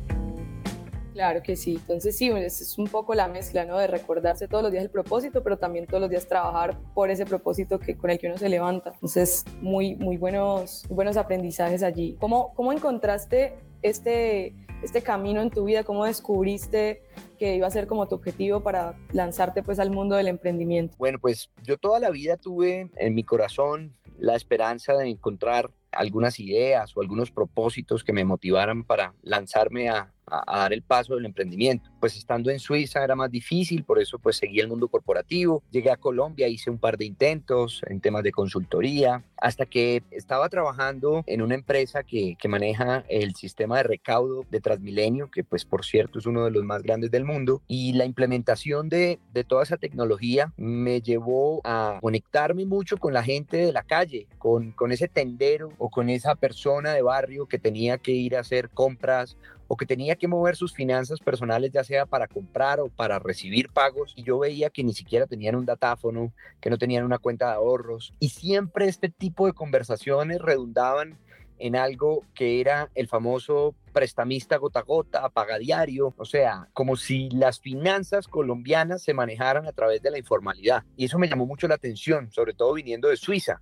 Claro 1.16 1.42
que 1.42 1.56
sí, 1.56 1.76
entonces 1.76 2.18
sí, 2.18 2.28
es 2.28 2.78
un 2.78 2.88
poco 2.88 3.16
la 3.16 3.30
mezcla, 3.30 3.64
¿no? 3.64 3.78
De 3.78 3.88
recordarse 3.88 4.50
todos 4.50 4.62
los 4.62 4.72
días 4.74 4.84
el 4.84 4.90
propósito, 4.90 5.42
pero 5.42 5.58
también 5.58 5.88
todos 5.88 6.02
los 6.02 6.10
días 6.10 6.28
trabajar 6.28 6.78
por 6.94 7.10
ese 7.10 7.26
propósito 7.26 7.80
que, 7.80 7.96
con 7.96 8.10
el 8.10 8.20
que 8.20 8.28
uno 8.28 8.38
se 8.38 8.50
levanta. 8.50 8.92
Entonces, 8.96 9.46
muy, 9.62 9.96
muy 9.96 10.18
buenos, 10.18 10.84
buenos 10.90 11.16
aprendizajes 11.16 11.84
allí. 11.84 12.18
¿Cómo, 12.20 12.54
cómo 12.54 12.74
encontraste 12.74 13.54
este, 13.82 14.54
este 14.84 15.02
camino 15.04 15.42
en 15.42 15.52
tu 15.52 15.64
vida? 15.64 15.86
¿Cómo 15.86 16.04
descubriste 16.04 17.02
que 17.40 17.56
iba 17.56 17.66
a 17.66 17.72
ser 17.72 17.88
como 17.88 18.10
tu 18.10 18.16
objetivo 18.16 18.60
para 18.60 18.98
lanzarte 19.14 19.64
pues 19.64 19.80
al 19.80 19.92
mundo 19.92 20.18
del 20.18 20.28
emprendimiento? 20.28 20.98
Bueno, 20.98 21.20
pues 21.20 21.50
yo 21.64 21.78
toda 21.78 22.02
la 22.02 22.10
vida 22.10 22.36
tuve 22.36 22.92
en 22.98 23.16
mi 23.16 23.24
corazón 23.24 23.96
la 24.18 24.36
esperanza 24.36 24.92
de 24.96 25.08
encontrar 25.08 25.72
algunas 25.94 26.42
ideas 26.42 26.92
o 26.98 27.02
algunos 27.02 27.32
propósitos 27.32 28.04
que 28.04 28.12
me 28.12 28.26
motivaran 28.26 28.84
para 28.84 29.14
lanzarme 29.22 29.88
a, 29.88 30.14
a, 30.28 30.60
dar 30.60 30.74
el 30.74 30.82
paso 30.82 31.16
del 31.16 31.26
emprendimiento. 31.26 31.90
Pues 32.00 32.16
estando 32.16 32.50
en 32.50 32.60
Suiza 32.60 33.04
era 33.04 33.16
más 33.16 33.32
difícil, 33.32 33.84
por 33.84 34.00
eso 34.00 34.20
pues 34.20 34.38
seguí 34.38 34.60
el 34.60 34.68
mundo 34.68 34.88
corporativo. 34.88 35.64
Llegué 35.72 35.92
a 35.92 35.98
Colombia, 35.98 36.48
hice 36.48 36.70
un 36.70 36.78
par 36.78 36.98
de 36.98 37.06
intentos 37.06 37.82
en 37.88 38.02
temas 38.02 38.24
de 38.24 38.32
consultoría, 38.32 39.24
hasta 39.38 39.66
que 39.66 40.04
estaba 40.12 40.50
trabajando 40.50 41.24
en 41.28 41.42
una 41.42 41.56
empresa 41.56 42.04
que, 42.04 42.36
que 42.40 42.48
maneja 42.48 43.06
el 43.10 43.36
sistema 43.36 43.78
de 43.78 43.84
recaudo 43.84 44.46
de 44.50 44.62
Transmilenio, 44.62 45.30
que 45.30 45.44
pues 45.44 45.66
por 45.66 45.86
cierto 45.86 46.20
es 46.20 46.26
uno 46.26 46.46
de 46.46 46.52
los 46.52 46.64
más 46.64 46.84
grandes 46.84 47.12
del 47.12 47.26
mundo, 47.26 47.62
y 47.68 47.94
la 47.94 48.06
implementación 48.06 48.90
de, 48.90 49.20
de 49.34 49.44
toda 49.44 49.64
esa 49.64 49.78
tecnología 49.78 50.54
me 50.58 51.02
llevó 51.02 51.62
a 51.64 52.00
conectarme 52.02 52.66
mucho 52.66 52.98
con 52.98 53.14
la 53.14 53.24
gente 53.24 53.58
de 53.58 53.74
la 53.74 53.84
calle, 53.84 54.28
con, 54.38 54.72
con 54.72 54.92
ese 54.92 55.08
tendero 55.08 55.72
o 55.78 55.90
con 55.90 56.10
esa 56.10 56.36
persona 56.36 56.94
de 56.94 57.02
barrio 57.02 57.48
que 57.48 57.60
tenía 57.60 57.98
que 57.98 58.12
ir 58.12 58.36
a 58.36 58.42
hacer 58.42 58.70
compras 58.70 59.38
o 59.68 59.78
que 59.78 59.86
tenía 59.86 60.16
que 60.16 60.28
mover 60.28 60.56
sus 60.56 60.74
finanzas 60.74 61.20
personales, 61.20 61.72
ya 61.72 61.84
sea 61.84 62.06
para 62.06 62.28
comprar 62.28 62.80
o 62.80 62.90
para 62.90 63.20
recibir 63.20 63.70
pagos, 63.70 64.14
y 64.16 64.24
yo 64.24 64.40
veía 64.40 64.70
que 64.70 64.84
ni 64.84 64.94
siquiera 64.94 65.28
tenían 65.28 65.56
un 65.56 65.66
datáfono, 65.66 66.34
que 66.60 66.70
no 66.70 66.78
tenían 66.78 67.04
una 67.04 67.18
cuenta 67.18 67.48
de 67.48 67.54
ahorros, 67.54 68.14
y 68.20 68.30
siempre 68.30 68.88
este 68.88 69.10
tipo 69.10 69.46
de 69.48 69.54
conversaciones 69.54 70.42
redundaban 70.42 71.18
en 71.58 71.76
algo 71.76 72.24
que 72.34 72.60
era 72.60 72.90
el 72.96 73.08
famoso 73.08 73.76
prestamista 73.94 74.58
gota 74.58 74.80
a 74.80 74.84
gota, 74.84 75.30
paga 75.30 75.58
diario, 75.58 76.14
o 76.18 76.26
sea, 76.26 76.68
como 76.74 76.96
si 76.98 77.30
las 77.30 77.60
finanzas 77.60 78.28
colombianas 78.28 79.04
se 79.04 79.14
manejaran 79.14 79.66
a 79.66 79.72
través 79.72 80.02
de 80.02 80.12
la 80.12 80.18
informalidad. 80.18 80.84
Y 80.98 81.06
eso 81.06 81.18
me 81.18 81.30
llamó 81.30 81.46
mucho 81.46 81.68
la 81.68 81.76
atención, 81.76 82.30
sobre 82.32 82.54
todo 82.54 82.74
viniendo 82.74 83.08
de 83.08 83.18
Suiza. 83.18 83.62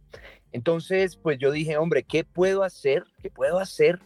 Entonces, 0.51 1.17
pues 1.17 1.37
yo 1.37 1.51
dije, 1.51 1.77
hombre, 1.77 2.03
¿qué 2.03 2.23
puedo 2.23 2.63
hacer? 2.63 3.03
¿Qué 3.21 3.29
puedo 3.29 3.59
hacer 3.59 3.99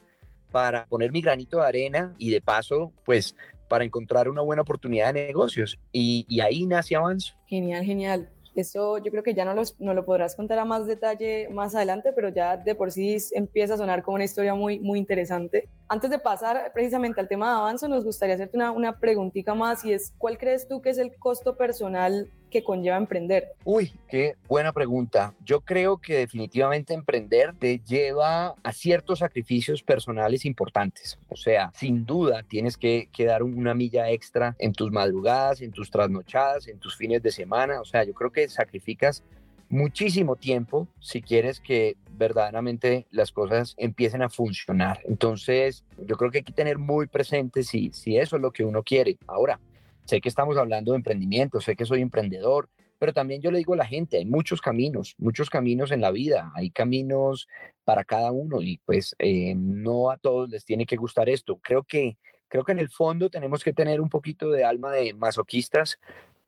para 0.52 0.86
poner 0.86 1.12
mi 1.12 1.22
granito 1.22 1.58
de 1.58 1.66
arena 1.66 2.16
y 2.18 2.30
de 2.32 2.42
paso, 2.42 2.92
pues 3.06 3.36
para 3.68 3.84
encontrar 3.84 4.30
una 4.30 4.42
buena 4.42 4.62
oportunidad 4.62 5.14
de 5.14 5.28
negocios. 5.28 5.78
Y, 5.92 6.26
y 6.30 6.40
ahí 6.40 6.66
nace 6.66 6.96
Avanzo. 6.96 7.36
Genial, 7.48 7.84
genial. 7.84 8.30
Eso 8.56 8.98
yo 8.98 9.12
creo 9.12 9.22
que 9.22 9.36
ya 9.36 9.46
no, 9.46 9.54
los, 9.54 9.80
no 9.80 9.94
lo 9.94 10.04
podrás 10.04 10.36
contar 10.36 10.58
a 10.58 10.66
más 10.66 10.88
detalle 10.88 11.48
más 11.50 11.76
adelante, 11.76 12.12
pero 12.12 12.30
ya 12.30 12.58
de 12.58 12.74
por 12.74 12.92
sí 12.92 13.16
empieza 13.34 13.76
a 13.76 13.78
sonar 13.78 14.02
como 14.02 14.16
una 14.16 14.24
historia 14.24 14.56
muy, 14.56 14.80
muy 14.80 14.98
interesante. 14.98 15.70
Antes 15.88 16.10
de 16.10 16.18
pasar 16.18 16.72
precisamente 16.74 17.22
al 17.22 17.28
tema 17.28 17.52
de 17.52 17.58
Avanzo, 17.58 17.88
nos 17.88 18.04
gustaría 18.04 18.34
hacerte 18.34 18.58
una, 18.58 18.72
una 18.72 19.00
preguntita 19.00 19.54
más 19.54 19.86
y 19.86 19.94
es, 19.94 20.12
¿cuál 20.18 20.40
crees 20.40 20.68
tú 20.68 20.82
que 20.82 20.90
es 20.90 20.98
el 20.98 21.16
costo 21.18 21.56
personal 21.56 22.32
que 22.58 22.64
conlleva 22.64 22.98
emprender? 22.98 23.54
Uy, 23.64 23.94
qué 24.08 24.36
buena 24.48 24.74
pregunta. 24.74 25.34
Yo 25.46 25.62
creo 25.62 25.98
que 25.98 26.18
definitivamente 26.18 26.94
emprender 26.94 27.54
te 27.58 27.80
lleva 27.80 28.56
a 28.64 28.74
ciertos 28.74 29.20
sacrificios 29.20 29.84
personales 29.84 30.46
importantes. 30.46 31.20
O 31.30 31.36
sea, 31.36 31.72
sin 31.76 32.06
duda 32.06 32.44
tienes 32.44 32.78
que, 32.78 33.10
que 33.12 33.26
dar 33.26 33.44
una 33.44 33.74
milla 33.74 34.10
extra 34.10 34.56
en 34.58 34.74
tus 34.74 34.92
madrugadas, 34.92 35.62
en 35.62 35.72
tus 35.72 35.92
trasnochadas, 35.92 36.68
en 36.68 36.80
tus 36.80 36.96
fines 36.96 37.22
de 37.22 37.32
semana. 37.32 37.80
O 37.80 37.86
sea, 37.86 38.04
yo 38.04 38.14
creo 38.14 38.32
que 38.32 38.50
sacrificas 38.50 39.24
muchísimo 39.70 40.36
tiempo 40.36 40.88
si 41.00 41.22
quieres 41.22 41.60
que 41.60 41.98
verdaderamente 42.12 43.06
las 43.12 43.32
cosas 43.32 43.76
empiecen 43.78 44.22
a 44.22 44.30
funcionar. 44.30 45.02
Entonces, 45.06 45.84
yo 45.98 46.16
creo 46.18 46.32
que 46.32 46.40
hay 46.40 46.44
que 46.44 46.54
tener 46.54 46.78
muy 46.78 47.08
presente 47.08 47.64
si, 47.64 47.92
si 47.94 48.18
eso 48.18 48.38
es 48.38 48.42
lo 48.42 48.52
que 48.52 48.64
uno 48.64 48.82
quiere. 48.84 49.18
Ahora, 49.28 49.60
Sé 50.08 50.22
que 50.22 50.30
estamos 50.30 50.56
hablando 50.58 50.94
de 50.94 50.98
emprendimiento, 50.98 51.60
sé 51.60 51.76
que 51.76 51.86
soy 51.86 52.02
emprendedor, 52.02 52.70
pero 52.98 53.12
también 53.12 53.42
yo 53.42 53.52
le 53.52 53.58
digo 53.58 53.74
a 53.74 53.78
la 53.78 53.86
gente, 53.86 54.16
hay 54.16 54.26
muchos 54.26 54.62
caminos, 54.62 55.16
muchos 55.18 55.50
caminos 55.50 55.92
en 55.92 56.00
la 56.00 56.12
vida, 56.12 56.50
hay 56.56 56.72
caminos 56.72 57.50
para 57.84 58.06
cada 58.06 58.32
uno 58.32 58.62
y 58.62 58.78
pues 58.86 59.18
eh, 59.20 59.54
no 59.56 60.10
a 60.10 60.18
todos 60.18 60.50
les 60.50 60.64
tiene 60.64 60.86
que 60.86 60.96
gustar 60.96 61.28
esto. 61.28 61.60
Creo 61.62 61.84
que, 61.84 62.18
creo 62.48 62.64
que 62.64 62.72
en 62.72 62.80
el 62.80 62.90
fondo 62.90 63.30
tenemos 63.30 63.66
que 63.66 63.74
tener 63.74 64.00
un 64.00 64.08
poquito 64.08 64.50
de 64.50 64.64
alma 64.64 64.94
de 64.94 65.14
masoquistas 65.14 66.00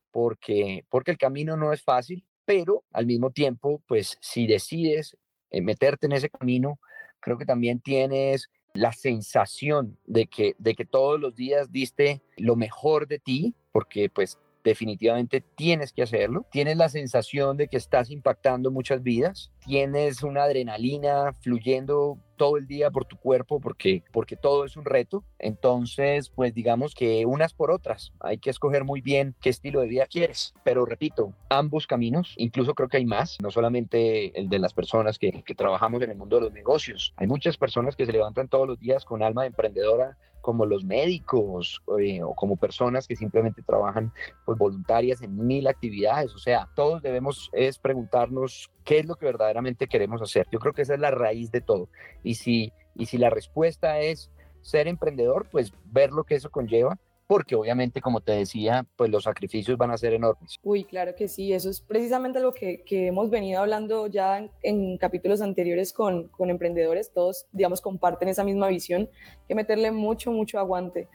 porque, 0.09 0.85
porque 0.89 1.11
el 1.11 1.17
camino 1.17 1.57
no 1.57 1.73
es 1.73 1.83
fácil, 1.83 2.25
pero 2.45 2.85
al 2.93 3.07
mismo 3.07 3.31
tiempo, 3.31 3.83
pues 3.87 4.17
si 4.21 4.47
decides 4.47 5.17
eh, 5.51 5.61
meterte 5.61 6.05
en 6.05 6.13
ese 6.13 6.29
camino, 6.29 6.79
creo 7.19 7.37
que 7.37 7.45
también 7.45 7.81
tienes 7.81 8.49
la 8.73 8.93
sensación 8.93 9.97
de 10.05 10.27
que, 10.27 10.55
de 10.57 10.75
que 10.75 10.85
todos 10.85 11.19
los 11.19 11.35
días 11.35 11.71
diste 11.71 12.21
lo 12.37 12.55
mejor 12.55 13.07
de 13.07 13.19
ti, 13.19 13.53
porque 13.71 14.09
pues 14.09 14.37
definitivamente 14.63 15.41
tienes 15.41 15.93
que 15.93 16.03
hacerlo. 16.03 16.45
Tienes 16.51 16.77
la 16.77 16.89
sensación 16.89 17.57
de 17.57 17.67
que 17.67 17.77
estás 17.77 18.09
impactando 18.09 18.71
muchas 18.71 19.03
vidas, 19.03 19.51
tienes 19.65 20.23
una 20.23 20.43
adrenalina 20.43 21.33
fluyendo 21.41 22.17
todo 22.39 22.57
el 22.57 22.67
día 22.67 22.89
por 22.89 23.03
tu 23.03 23.17
cuerpo 23.17 23.59
porque, 23.59 24.03
porque 24.13 24.37
todo 24.37 24.65
es 24.65 24.77
un 24.77 24.85
reto. 24.85 25.23
Entonces, 25.37 26.29
pues 26.29 26.53
digamos 26.53 26.95
que 26.95 27.25
unas 27.25 27.53
por 27.53 27.69
otras. 27.69 28.13
Hay 28.21 28.37
que 28.37 28.49
escoger 28.49 28.85
muy 28.85 29.01
bien 29.01 29.35
qué 29.41 29.49
estilo 29.49 29.81
de 29.81 29.87
vida 29.87 30.07
quieres. 30.07 30.53
Pero 30.63 30.85
repito, 30.85 31.33
ambos 31.49 31.85
caminos, 31.85 32.33
incluso 32.37 32.73
creo 32.73 32.87
que 32.87 32.97
hay 32.97 33.05
más, 33.05 33.37
no 33.43 33.51
solamente 33.51 34.39
el 34.39 34.49
de 34.49 34.59
las 34.59 34.73
personas 34.73 35.19
que, 35.19 35.43
que 35.43 35.53
trabajamos 35.53 36.01
en 36.01 36.11
el 36.11 36.17
mundo 36.17 36.37
de 36.37 36.43
los 36.43 36.53
negocios. 36.53 37.13
Hay 37.17 37.27
muchas 37.27 37.57
personas 37.57 37.95
que 37.95 38.05
se 38.05 38.13
levantan 38.13 38.47
todos 38.47 38.67
los 38.67 38.79
días 38.79 39.03
con 39.03 39.21
alma 39.21 39.41
de 39.41 39.47
emprendedora 39.47 40.17
como 40.41 40.65
los 40.65 40.83
médicos 40.83 41.81
eh, 41.99 42.23
o 42.23 42.33
como 42.33 42.57
personas 42.57 43.07
que 43.07 43.15
simplemente 43.15 43.61
trabajan 43.61 44.11
pues, 44.45 44.57
voluntarias 44.57 45.21
en 45.21 45.35
mil 45.45 45.67
actividades. 45.67 46.33
O 46.33 46.39
sea, 46.39 46.69
todos 46.75 47.01
debemos 47.01 47.49
es 47.53 47.77
preguntarnos 47.77 48.71
qué 48.83 48.99
es 48.99 49.05
lo 49.05 49.15
que 49.15 49.25
verdaderamente 49.25 49.87
queremos 49.87 50.21
hacer. 50.21 50.47
Yo 50.51 50.59
creo 50.59 50.73
que 50.73 50.83
esa 50.83 50.93
es 50.93 50.99
la 50.99 51.11
raíz 51.11 51.51
de 51.51 51.61
todo. 51.61 51.89
Y 52.23 52.35
si, 52.35 52.71
y 52.95 53.05
si 53.05 53.17
la 53.17 53.29
respuesta 53.29 53.99
es 53.99 54.31
ser 54.61 54.87
emprendedor, 54.87 55.47
pues 55.51 55.73
ver 55.85 56.11
lo 56.11 56.23
que 56.23 56.35
eso 56.35 56.49
conlleva 56.49 56.97
porque 57.29 57.53
obviamente, 57.53 58.01
como 58.01 58.21
te 58.21 58.31
decía, 58.31 58.87
pues 58.95 59.11
los 59.11 59.25
sacrificios 59.25 59.77
van 59.77 59.91
a 59.91 59.97
ser 59.99 60.13
enormes. 60.13 60.57
Uy, 60.63 60.83
claro 60.83 61.13
que 61.15 61.27
sí, 61.27 61.53
eso 61.53 61.69
es 61.69 61.79
precisamente 61.79 62.39
lo 62.39 62.55
que, 62.55 62.81
hemos 62.89 63.29
venido 63.29 63.61
hablando 63.61 64.07
ya 64.07 64.39
en, 64.39 64.49
en 64.63 64.97
capítulos 64.97 65.39
anteriores 65.39 65.93
con, 65.93 66.29
con, 66.29 66.49
emprendedores, 66.49 67.13
todos, 67.13 67.45
digamos, 67.51 67.81
comparten 67.81 68.29
esa 68.29 68.43
misma 68.43 68.67
visión, 68.67 69.11
que 69.47 69.53
meterle 69.53 69.91
mucho, 69.91 70.31
mucho 70.31 70.57
aguante 70.57 71.07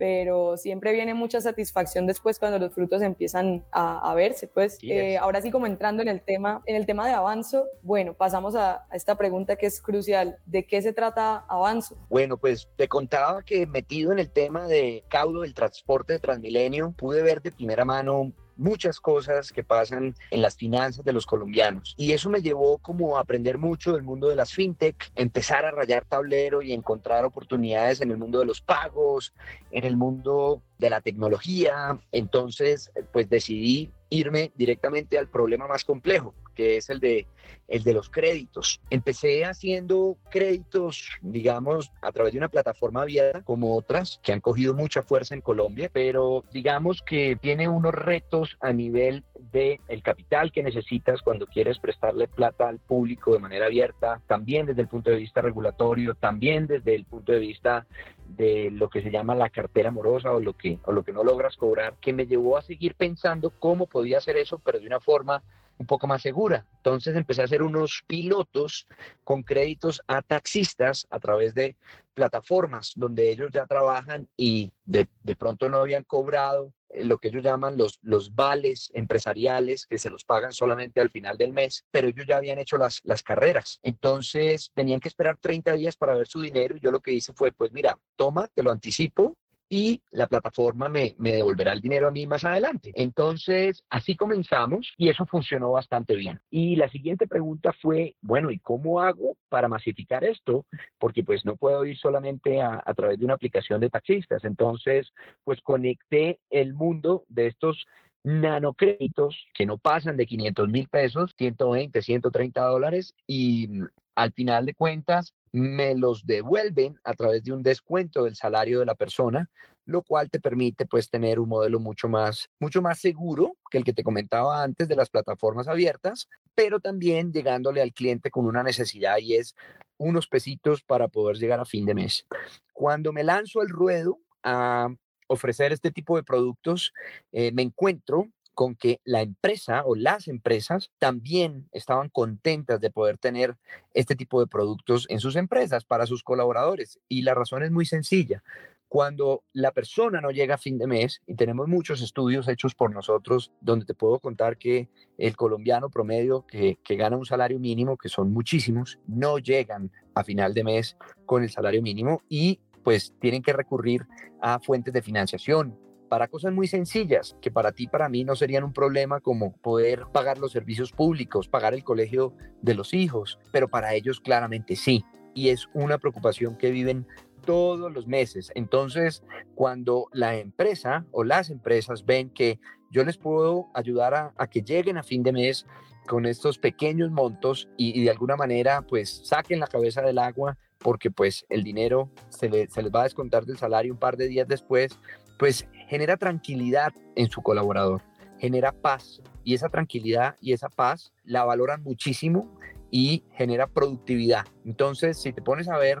pero 0.00 0.56
siempre 0.56 0.94
viene 0.94 1.12
mucha 1.12 1.42
satisfacción 1.42 2.06
después 2.06 2.38
cuando 2.38 2.58
los 2.58 2.72
frutos 2.72 3.02
empiezan 3.02 3.66
a, 3.70 4.10
a 4.10 4.14
verse. 4.14 4.46
Pues 4.46 4.78
eh, 4.80 5.18
ahora 5.18 5.42
sí 5.42 5.50
como 5.50 5.66
entrando 5.66 6.00
en 6.00 6.08
el 6.08 6.22
tema, 6.22 6.62
en 6.64 6.76
el 6.76 6.86
tema 6.86 7.06
de 7.06 7.12
Avanzo, 7.12 7.66
bueno, 7.82 8.14
pasamos 8.14 8.54
a, 8.54 8.86
a, 8.88 8.96
esta 8.96 9.18
pregunta 9.18 9.56
que 9.56 9.66
es 9.66 9.78
crucial. 9.82 10.38
¿De 10.46 10.64
qué 10.64 10.80
se 10.80 10.94
trata 10.94 11.44
Avanzo? 11.46 11.98
Bueno, 12.08 12.38
pues 12.38 12.66
te 12.76 12.88
contaba 12.88 13.42
que 13.42 13.66
metido 13.66 14.10
en 14.10 14.18
el 14.18 14.30
tema 14.30 14.66
de 14.66 15.04
caudo 15.08 15.42
del 15.42 15.52
transporte 15.52 16.14
de 16.14 16.18
Transmilenio, 16.18 16.94
pude 16.96 17.22
ver 17.22 17.42
de 17.42 17.52
primera 17.52 17.84
mano 17.84 18.32
muchas 18.60 19.00
cosas 19.00 19.52
que 19.52 19.64
pasan 19.64 20.14
en 20.30 20.42
las 20.42 20.56
finanzas 20.56 21.04
de 21.04 21.12
los 21.12 21.26
colombianos. 21.26 21.94
Y 21.96 22.12
eso 22.12 22.30
me 22.30 22.42
llevó 22.42 22.78
como 22.78 23.16
a 23.16 23.20
aprender 23.20 23.58
mucho 23.58 23.92
del 23.92 24.02
mundo 24.02 24.28
de 24.28 24.36
las 24.36 24.52
fintech, 24.52 25.10
empezar 25.16 25.64
a 25.64 25.70
rayar 25.70 26.04
tablero 26.04 26.62
y 26.62 26.72
encontrar 26.72 27.24
oportunidades 27.24 28.00
en 28.00 28.10
el 28.10 28.18
mundo 28.18 28.38
de 28.38 28.46
los 28.46 28.60
pagos, 28.60 29.32
en 29.70 29.84
el 29.84 29.96
mundo 29.96 30.62
de 30.80 30.90
la 30.90 31.00
tecnología. 31.00 31.98
Entonces, 32.10 32.90
pues 33.12 33.28
decidí 33.28 33.92
irme 34.08 34.50
directamente 34.56 35.18
al 35.18 35.28
problema 35.28 35.68
más 35.68 35.84
complejo, 35.84 36.34
que 36.54 36.76
es 36.76 36.90
el 36.90 36.98
de, 36.98 37.28
el 37.68 37.84
de 37.84 37.94
los 37.94 38.10
créditos. 38.10 38.80
Empecé 38.90 39.44
haciendo 39.44 40.18
créditos, 40.30 41.08
digamos, 41.22 41.92
a 42.02 42.10
través 42.10 42.32
de 42.32 42.38
una 42.38 42.48
plataforma 42.48 43.02
abierta 43.02 43.42
como 43.42 43.76
otras 43.76 44.20
que 44.22 44.32
han 44.32 44.40
cogido 44.40 44.74
mucha 44.74 45.02
fuerza 45.02 45.34
en 45.34 45.40
Colombia, 45.40 45.88
pero 45.92 46.44
digamos 46.52 47.02
que 47.02 47.38
tiene 47.40 47.68
unos 47.68 47.94
retos 47.94 48.58
a 48.60 48.72
nivel 48.72 49.24
de 49.52 49.80
capital 50.02 50.52
que 50.52 50.62
necesitas 50.62 51.22
cuando 51.22 51.46
quieres 51.46 51.78
prestarle 51.78 52.28
plata 52.28 52.68
al 52.68 52.78
público 52.78 53.32
de 53.32 53.38
manera 53.38 53.66
abierta, 53.66 54.20
también 54.26 54.66
desde 54.66 54.82
el 54.82 54.88
punto 54.88 55.10
de 55.10 55.16
vista 55.16 55.40
regulatorio, 55.40 56.14
también 56.14 56.66
desde 56.66 56.94
el 56.94 57.04
punto 57.04 57.32
de 57.32 57.38
vista 57.38 57.86
de 58.28 58.70
lo 58.70 58.88
que 58.88 59.02
se 59.02 59.10
llama 59.10 59.34
la 59.34 59.50
cartera 59.50 59.90
morosa 59.90 60.32
o 60.32 60.40
lo 60.40 60.54
que, 60.54 60.69
o 60.84 60.92
lo 60.92 61.02
que 61.02 61.12
no 61.12 61.24
logras 61.24 61.56
cobrar, 61.56 61.94
que 62.00 62.12
me 62.12 62.26
llevó 62.26 62.56
a 62.56 62.62
seguir 62.62 62.94
pensando 62.94 63.50
cómo 63.50 63.86
podía 63.86 64.18
hacer 64.18 64.36
eso, 64.36 64.58
pero 64.58 64.78
de 64.78 64.86
una 64.86 65.00
forma 65.00 65.42
un 65.80 65.86
poco 65.86 66.06
más 66.06 66.20
segura. 66.20 66.66
Entonces 66.76 67.16
empecé 67.16 67.40
a 67.40 67.46
hacer 67.46 67.62
unos 67.62 68.04
pilotos 68.06 68.86
con 69.24 69.42
créditos 69.42 70.02
a 70.06 70.20
taxistas 70.20 71.06
a 71.08 71.18
través 71.18 71.54
de 71.54 71.74
plataformas 72.12 72.92
donde 72.96 73.30
ellos 73.30 73.50
ya 73.50 73.66
trabajan 73.66 74.28
y 74.36 74.70
de, 74.84 75.08
de 75.22 75.36
pronto 75.36 75.70
no 75.70 75.78
habían 75.78 76.04
cobrado 76.04 76.74
eh, 76.90 77.04
lo 77.04 77.18
que 77.18 77.28
ellos 77.28 77.42
llaman 77.42 77.78
los, 77.78 77.98
los 78.02 78.34
vales 78.34 78.90
empresariales 78.94 79.86
que 79.86 79.98
se 79.98 80.10
los 80.10 80.24
pagan 80.24 80.52
solamente 80.52 81.00
al 81.00 81.10
final 81.10 81.38
del 81.38 81.52
mes, 81.52 81.86
pero 81.90 82.08
ellos 82.08 82.26
ya 82.26 82.36
habían 82.36 82.58
hecho 82.58 82.76
las, 82.76 83.00
las 83.04 83.22
carreras. 83.22 83.80
Entonces 83.82 84.70
tenían 84.74 85.00
que 85.00 85.08
esperar 85.08 85.38
30 85.38 85.72
días 85.74 85.96
para 85.96 86.14
ver 86.14 86.26
su 86.26 86.40
dinero 86.40 86.76
y 86.76 86.80
yo 86.80 86.90
lo 86.90 87.00
que 87.00 87.12
hice 87.12 87.32
fue, 87.32 87.52
pues 87.52 87.72
mira, 87.72 87.98
toma, 88.16 88.48
te 88.48 88.62
lo 88.62 88.70
anticipo, 88.70 89.36
y 89.72 90.02
la 90.10 90.26
plataforma 90.26 90.88
me, 90.88 91.14
devolverá 91.16 91.72
el 91.72 91.80
dinero 91.80 92.08
a 92.08 92.10
mí 92.10 92.26
más 92.26 92.44
adelante. 92.44 92.90
Entonces, 92.96 93.84
así 93.88 94.16
comenzamos 94.16 94.92
y 94.98 95.08
eso 95.08 95.24
funcionó 95.26 95.70
bastante 95.70 96.16
bien. 96.16 96.40
Y 96.50 96.74
la 96.74 96.88
siguiente 96.90 97.28
pregunta 97.28 97.72
fue, 97.80 98.16
bueno, 98.20 98.50
¿y 98.50 98.58
cómo 98.58 99.00
hago 99.00 99.36
para 99.48 99.68
masificar 99.68 100.24
esto? 100.24 100.66
Porque 100.98 101.22
pues 101.22 101.44
no 101.44 101.54
puedo 101.54 101.84
ir 101.84 101.96
solamente 101.96 102.60
a, 102.60 102.82
través 102.96 103.20
de 103.20 103.24
una 103.24 103.34
aplicación 103.34 103.80
de 103.80 103.90
taxistas. 103.90 104.44
Entonces, 104.44 105.12
pues 105.44 105.60
conecté 105.62 106.40
el 106.50 106.74
mundo 106.74 107.24
de 107.28 107.46
estos 107.46 107.86
nanocréditos 108.24 109.36
que 109.54 109.66
no 109.66 109.78
pasan 109.78 110.16
de 110.16 110.26
500 110.26 110.68
mil 110.68 110.88
pesos, 110.88 111.32
120, 111.38 112.02
130 112.02 112.60
dólares 112.64 113.14
y 113.26 113.68
al 114.16 114.32
final 114.32 114.66
de 114.66 114.74
cuentas 114.74 115.32
me 115.52 115.94
los 115.94 116.26
devuelven 116.26 116.98
a 117.04 117.14
través 117.14 117.42
de 117.42 117.52
un 117.52 117.62
descuento 117.62 118.24
del 118.24 118.36
salario 118.36 118.80
de 118.80 118.86
la 118.86 118.94
persona, 118.94 119.50
lo 119.84 120.02
cual 120.02 120.30
te 120.30 120.40
permite 120.40 120.86
pues 120.86 121.10
tener 121.10 121.40
un 121.40 121.48
modelo 121.48 121.80
mucho 121.80 122.08
más 122.08 122.48
mucho 122.60 122.82
más 122.82 123.00
seguro 123.00 123.56
que 123.70 123.78
el 123.78 123.84
que 123.84 123.92
te 123.92 124.04
comentaba 124.04 124.62
antes 124.62 124.88
de 124.88 124.96
las 124.96 125.10
plataformas 125.10 125.68
abiertas, 125.68 126.28
pero 126.54 126.80
también 126.80 127.32
llegándole 127.32 127.82
al 127.82 127.92
cliente 127.92 128.30
con 128.30 128.46
una 128.46 128.62
necesidad 128.62 129.18
y 129.18 129.34
es 129.34 129.54
unos 129.96 130.28
pesitos 130.28 130.82
para 130.82 131.08
poder 131.08 131.36
llegar 131.36 131.60
a 131.60 131.64
fin 131.64 131.84
de 131.84 131.94
mes. 131.94 132.26
Cuando 132.72 133.12
me 133.12 133.24
lanzo 133.24 133.60
al 133.60 133.68
ruedo 133.68 134.18
a 134.42 134.88
ofrecer 135.26 135.72
este 135.72 135.90
tipo 135.90 136.16
de 136.16 136.22
productos, 136.22 136.92
eh, 137.32 137.52
me 137.52 137.62
encuentro 137.62 138.28
con 138.60 138.74
que 138.74 139.00
la 139.04 139.22
empresa 139.22 139.84
o 139.86 139.96
las 139.96 140.28
empresas 140.28 140.90
también 140.98 141.70
estaban 141.72 142.10
contentas 142.10 142.78
de 142.78 142.90
poder 142.90 143.16
tener 143.16 143.56
este 143.94 144.16
tipo 144.16 144.38
de 144.38 144.46
productos 144.46 145.06
en 145.08 145.18
sus 145.18 145.36
empresas 145.36 145.86
para 145.86 146.04
sus 146.04 146.22
colaboradores. 146.22 147.00
Y 147.08 147.22
la 147.22 147.32
razón 147.32 147.62
es 147.62 147.70
muy 147.70 147.86
sencilla. 147.86 148.42
Cuando 148.86 149.44
la 149.54 149.72
persona 149.72 150.20
no 150.20 150.30
llega 150.30 150.56
a 150.56 150.58
fin 150.58 150.76
de 150.76 150.86
mes, 150.86 151.22
y 151.26 151.36
tenemos 151.36 151.68
muchos 151.68 152.02
estudios 152.02 152.48
hechos 152.48 152.74
por 152.74 152.92
nosotros, 152.92 153.50
donde 153.62 153.86
te 153.86 153.94
puedo 153.94 154.18
contar 154.18 154.58
que 154.58 154.90
el 155.16 155.36
colombiano 155.36 155.88
promedio 155.88 156.44
que, 156.46 156.78
que 156.84 156.96
gana 156.96 157.16
un 157.16 157.24
salario 157.24 157.58
mínimo, 157.58 157.96
que 157.96 158.10
son 158.10 158.30
muchísimos, 158.30 158.98
no 159.06 159.38
llegan 159.38 159.90
a 160.14 160.22
final 160.22 160.52
de 160.52 160.64
mes 160.64 160.98
con 161.24 161.42
el 161.44 161.48
salario 161.48 161.80
mínimo 161.80 162.20
y 162.28 162.60
pues 162.84 163.14
tienen 163.20 163.40
que 163.40 163.54
recurrir 163.54 164.06
a 164.42 164.60
fuentes 164.60 164.92
de 164.92 165.00
financiación, 165.00 165.78
para 166.10 166.26
cosas 166.26 166.52
muy 166.52 166.66
sencillas 166.66 167.36
que 167.40 167.52
para 167.52 167.70
ti, 167.70 167.86
para 167.86 168.08
mí 168.08 168.24
no 168.24 168.34
serían 168.34 168.64
un 168.64 168.72
problema 168.72 169.20
como 169.20 169.52
poder 169.52 170.06
pagar 170.12 170.38
los 170.38 170.50
servicios 170.50 170.90
públicos, 170.90 171.46
pagar 171.46 171.72
el 171.72 171.84
colegio 171.84 172.34
de 172.62 172.74
los 172.74 172.92
hijos, 172.92 173.38
pero 173.52 173.68
para 173.68 173.94
ellos 173.94 174.20
claramente 174.20 174.74
sí. 174.74 175.04
Y 175.34 175.50
es 175.50 175.68
una 175.72 175.98
preocupación 175.98 176.56
que 176.56 176.72
viven 176.72 177.06
todos 177.46 177.92
los 177.92 178.08
meses. 178.08 178.50
Entonces, 178.56 179.22
cuando 179.54 180.08
la 180.12 180.34
empresa 180.36 181.06
o 181.12 181.22
las 181.22 181.48
empresas 181.48 182.04
ven 182.04 182.28
que 182.30 182.58
yo 182.90 183.04
les 183.04 183.16
puedo 183.16 183.68
ayudar 183.72 184.12
a, 184.14 184.34
a 184.36 184.48
que 184.48 184.62
lleguen 184.62 184.98
a 184.98 185.04
fin 185.04 185.22
de 185.22 185.30
mes 185.30 185.64
con 186.08 186.26
estos 186.26 186.58
pequeños 186.58 187.12
montos 187.12 187.68
y, 187.76 187.96
y, 187.96 188.02
de 188.02 188.10
alguna 188.10 188.34
manera 188.34 188.82
pues 188.82 189.22
saquen 189.28 189.60
la 189.60 189.68
cabeza 189.68 190.02
del 190.02 190.18
agua 190.18 190.58
porque 190.78 191.10
pues 191.10 191.46
el 191.50 191.62
dinero 191.62 192.10
se, 192.30 192.48
le, 192.48 192.68
se 192.68 192.82
les 192.82 192.90
va 192.90 193.02
a 193.02 193.04
descontar 193.04 193.44
del 193.44 193.58
salario 193.58 193.92
un 193.92 193.98
par 193.98 194.16
de 194.16 194.26
días 194.26 194.48
después, 194.48 194.98
pues 195.38 195.68
genera 195.90 196.16
tranquilidad 196.16 196.92
en 197.16 197.28
su 197.30 197.42
colaborador, 197.42 198.00
genera 198.38 198.70
paz 198.70 199.20
y 199.42 199.54
esa 199.54 199.68
tranquilidad 199.68 200.36
y 200.40 200.52
esa 200.52 200.68
paz 200.68 201.12
la 201.24 201.44
valoran 201.44 201.82
muchísimo 201.82 202.56
y 202.92 203.24
genera 203.32 203.66
productividad. 203.66 204.44
Entonces, 204.64 205.20
si 205.20 205.32
te 205.32 205.42
pones 205.42 205.68
a 205.68 205.78
ver, 205.78 206.00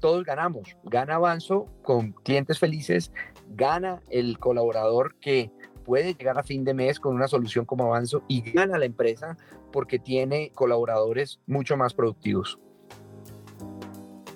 todos 0.00 0.24
ganamos. 0.24 0.74
Gana 0.84 1.16
Avanzo 1.16 1.66
con 1.82 2.12
clientes 2.12 2.58
felices, 2.58 3.12
gana 3.50 4.00
el 4.08 4.38
colaborador 4.38 5.16
que 5.20 5.50
puede 5.84 6.14
llegar 6.14 6.38
a 6.38 6.42
fin 6.42 6.64
de 6.64 6.72
mes 6.72 6.98
con 6.98 7.14
una 7.14 7.28
solución 7.28 7.66
como 7.66 7.84
Avanzo 7.84 8.22
y 8.28 8.40
gana 8.40 8.78
la 8.78 8.86
empresa 8.86 9.36
porque 9.70 9.98
tiene 9.98 10.50
colaboradores 10.54 11.40
mucho 11.46 11.76
más 11.76 11.92
productivos. 11.92 12.58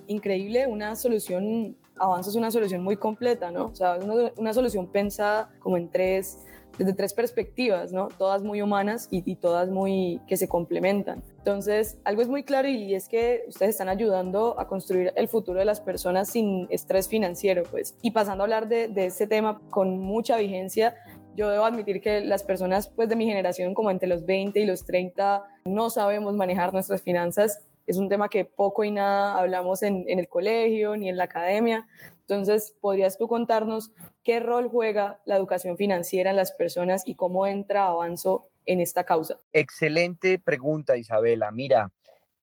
Increíble, 0.08 0.66
una 0.66 0.94
solución 0.94 1.76
Avanza 2.00 2.30
es 2.30 2.36
una 2.36 2.50
solución 2.50 2.82
muy 2.82 2.96
completa, 2.96 3.50
¿no? 3.50 3.66
O 3.66 3.74
sea, 3.74 3.98
una, 4.02 4.32
una, 4.38 4.54
solución 4.54 4.86
pensada 4.86 5.50
como 5.58 5.76
en 5.76 5.90
tres, 5.90 6.38
desde 6.78 6.94
tres 6.94 7.12
perspectivas, 7.12 7.92
¿no? 7.92 8.08
Todas 8.08 8.42
muy 8.42 8.62
humanas 8.62 9.06
y, 9.10 9.22
y, 9.30 9.36
todas 9.36 9.68
muy 9.68 10.18
que 10.26 10.38
se 10.38 10.48
complementan. 10.48 11.22
Entonces, 11.36 11.98
algo 12.04 12.22
es 12.22 12.28
muy 12.28 12.42
claro 12.42 12.68
y 12.68 12.94
es 12.94 13.06
que 13.06 13.42
ustedes 13.48 13.72
están 13.72 13.90
ayudando 13.90 14.58
a 14.58 14.66
construir 14.66 15.12
el 15.14 15.28
futuro 15.28 15.58
de 15.58 15.66
las 15.66 15.82
personas 15.82 16.30
sin 16.30 16.66
estrés 16.70 17.06
financiero, 17.06 17.64
pues. 17.70 17.94
Y 18.00 18.12
pasando 18.12 18.42
a 18.42 18.46
hablar 18.46 18.66
de, 18.68 18.88
de 18.88 19.04
este 19.04 19.26
tema 19.26 19.60
con 19.70 19.98
mucha 19.98 20.38
vigencia, 20.38 20.94
Yo 21.36 21.48
debo 21.48 21.64
admitir 21.64 22.00
que 22.00 22.20
las 22.22 22.42
personas 22.42 22.88
pues 22.88 23.08
de 23.08 23.16
mi 23.16 23.24
generación, 23.24 23.72
como 23.72 23.90
entre 23.90 24.08
los 24.08 24.26
20 24.26 24.58
y 24.58 24.66
los 24.66 24.84
30, 24.84 25.44
no 25.64 25.88
sabemos 25.88 26.34
manejar 26.34 26.72
nuestras 26.72 27.02
finanzas. 27.02 27.62
Es 27.90 27.96
un 27.96 28.08
tema 28.08 28.28
que 28.28 28.44
poco 28.44 28.84
y 28.84 28.92
nada 28.92 29.36
hablamos 29.36 29.82
en, 29.82 30.04
el 30.06 30.28
colegio 30.28 30.96
ni 30.96 31.08
en 31.08 31.16
la 31.16 31.24
academia. 31.24 31.88
Entonces, 32.20 32.72
¿podrías 32.80 33.18
tú 33.18 33.26
contarnos 33.26 33.90
qué 34.22 34.38
rol 34.38 34.68
juega 34.68 35.20
la 35.24 35.34
educación 35.34 35.76
financiera 35.76 36.30
en 36.30 36.36
las 36.36 36.52
personas 36.52 37.02
y 37.04 37.16
cómo 37.16 37.48
entra 37.48 37.86
Avanzo 37.86 38.48
en 38.64 38.80
esta 38.80 39.02
causa? 39.02 39.40
Excelente 39.52 40.38
pregunta, 40.38 40.96
Isabela. 40.96 41.50
Mira, 41.50 41.90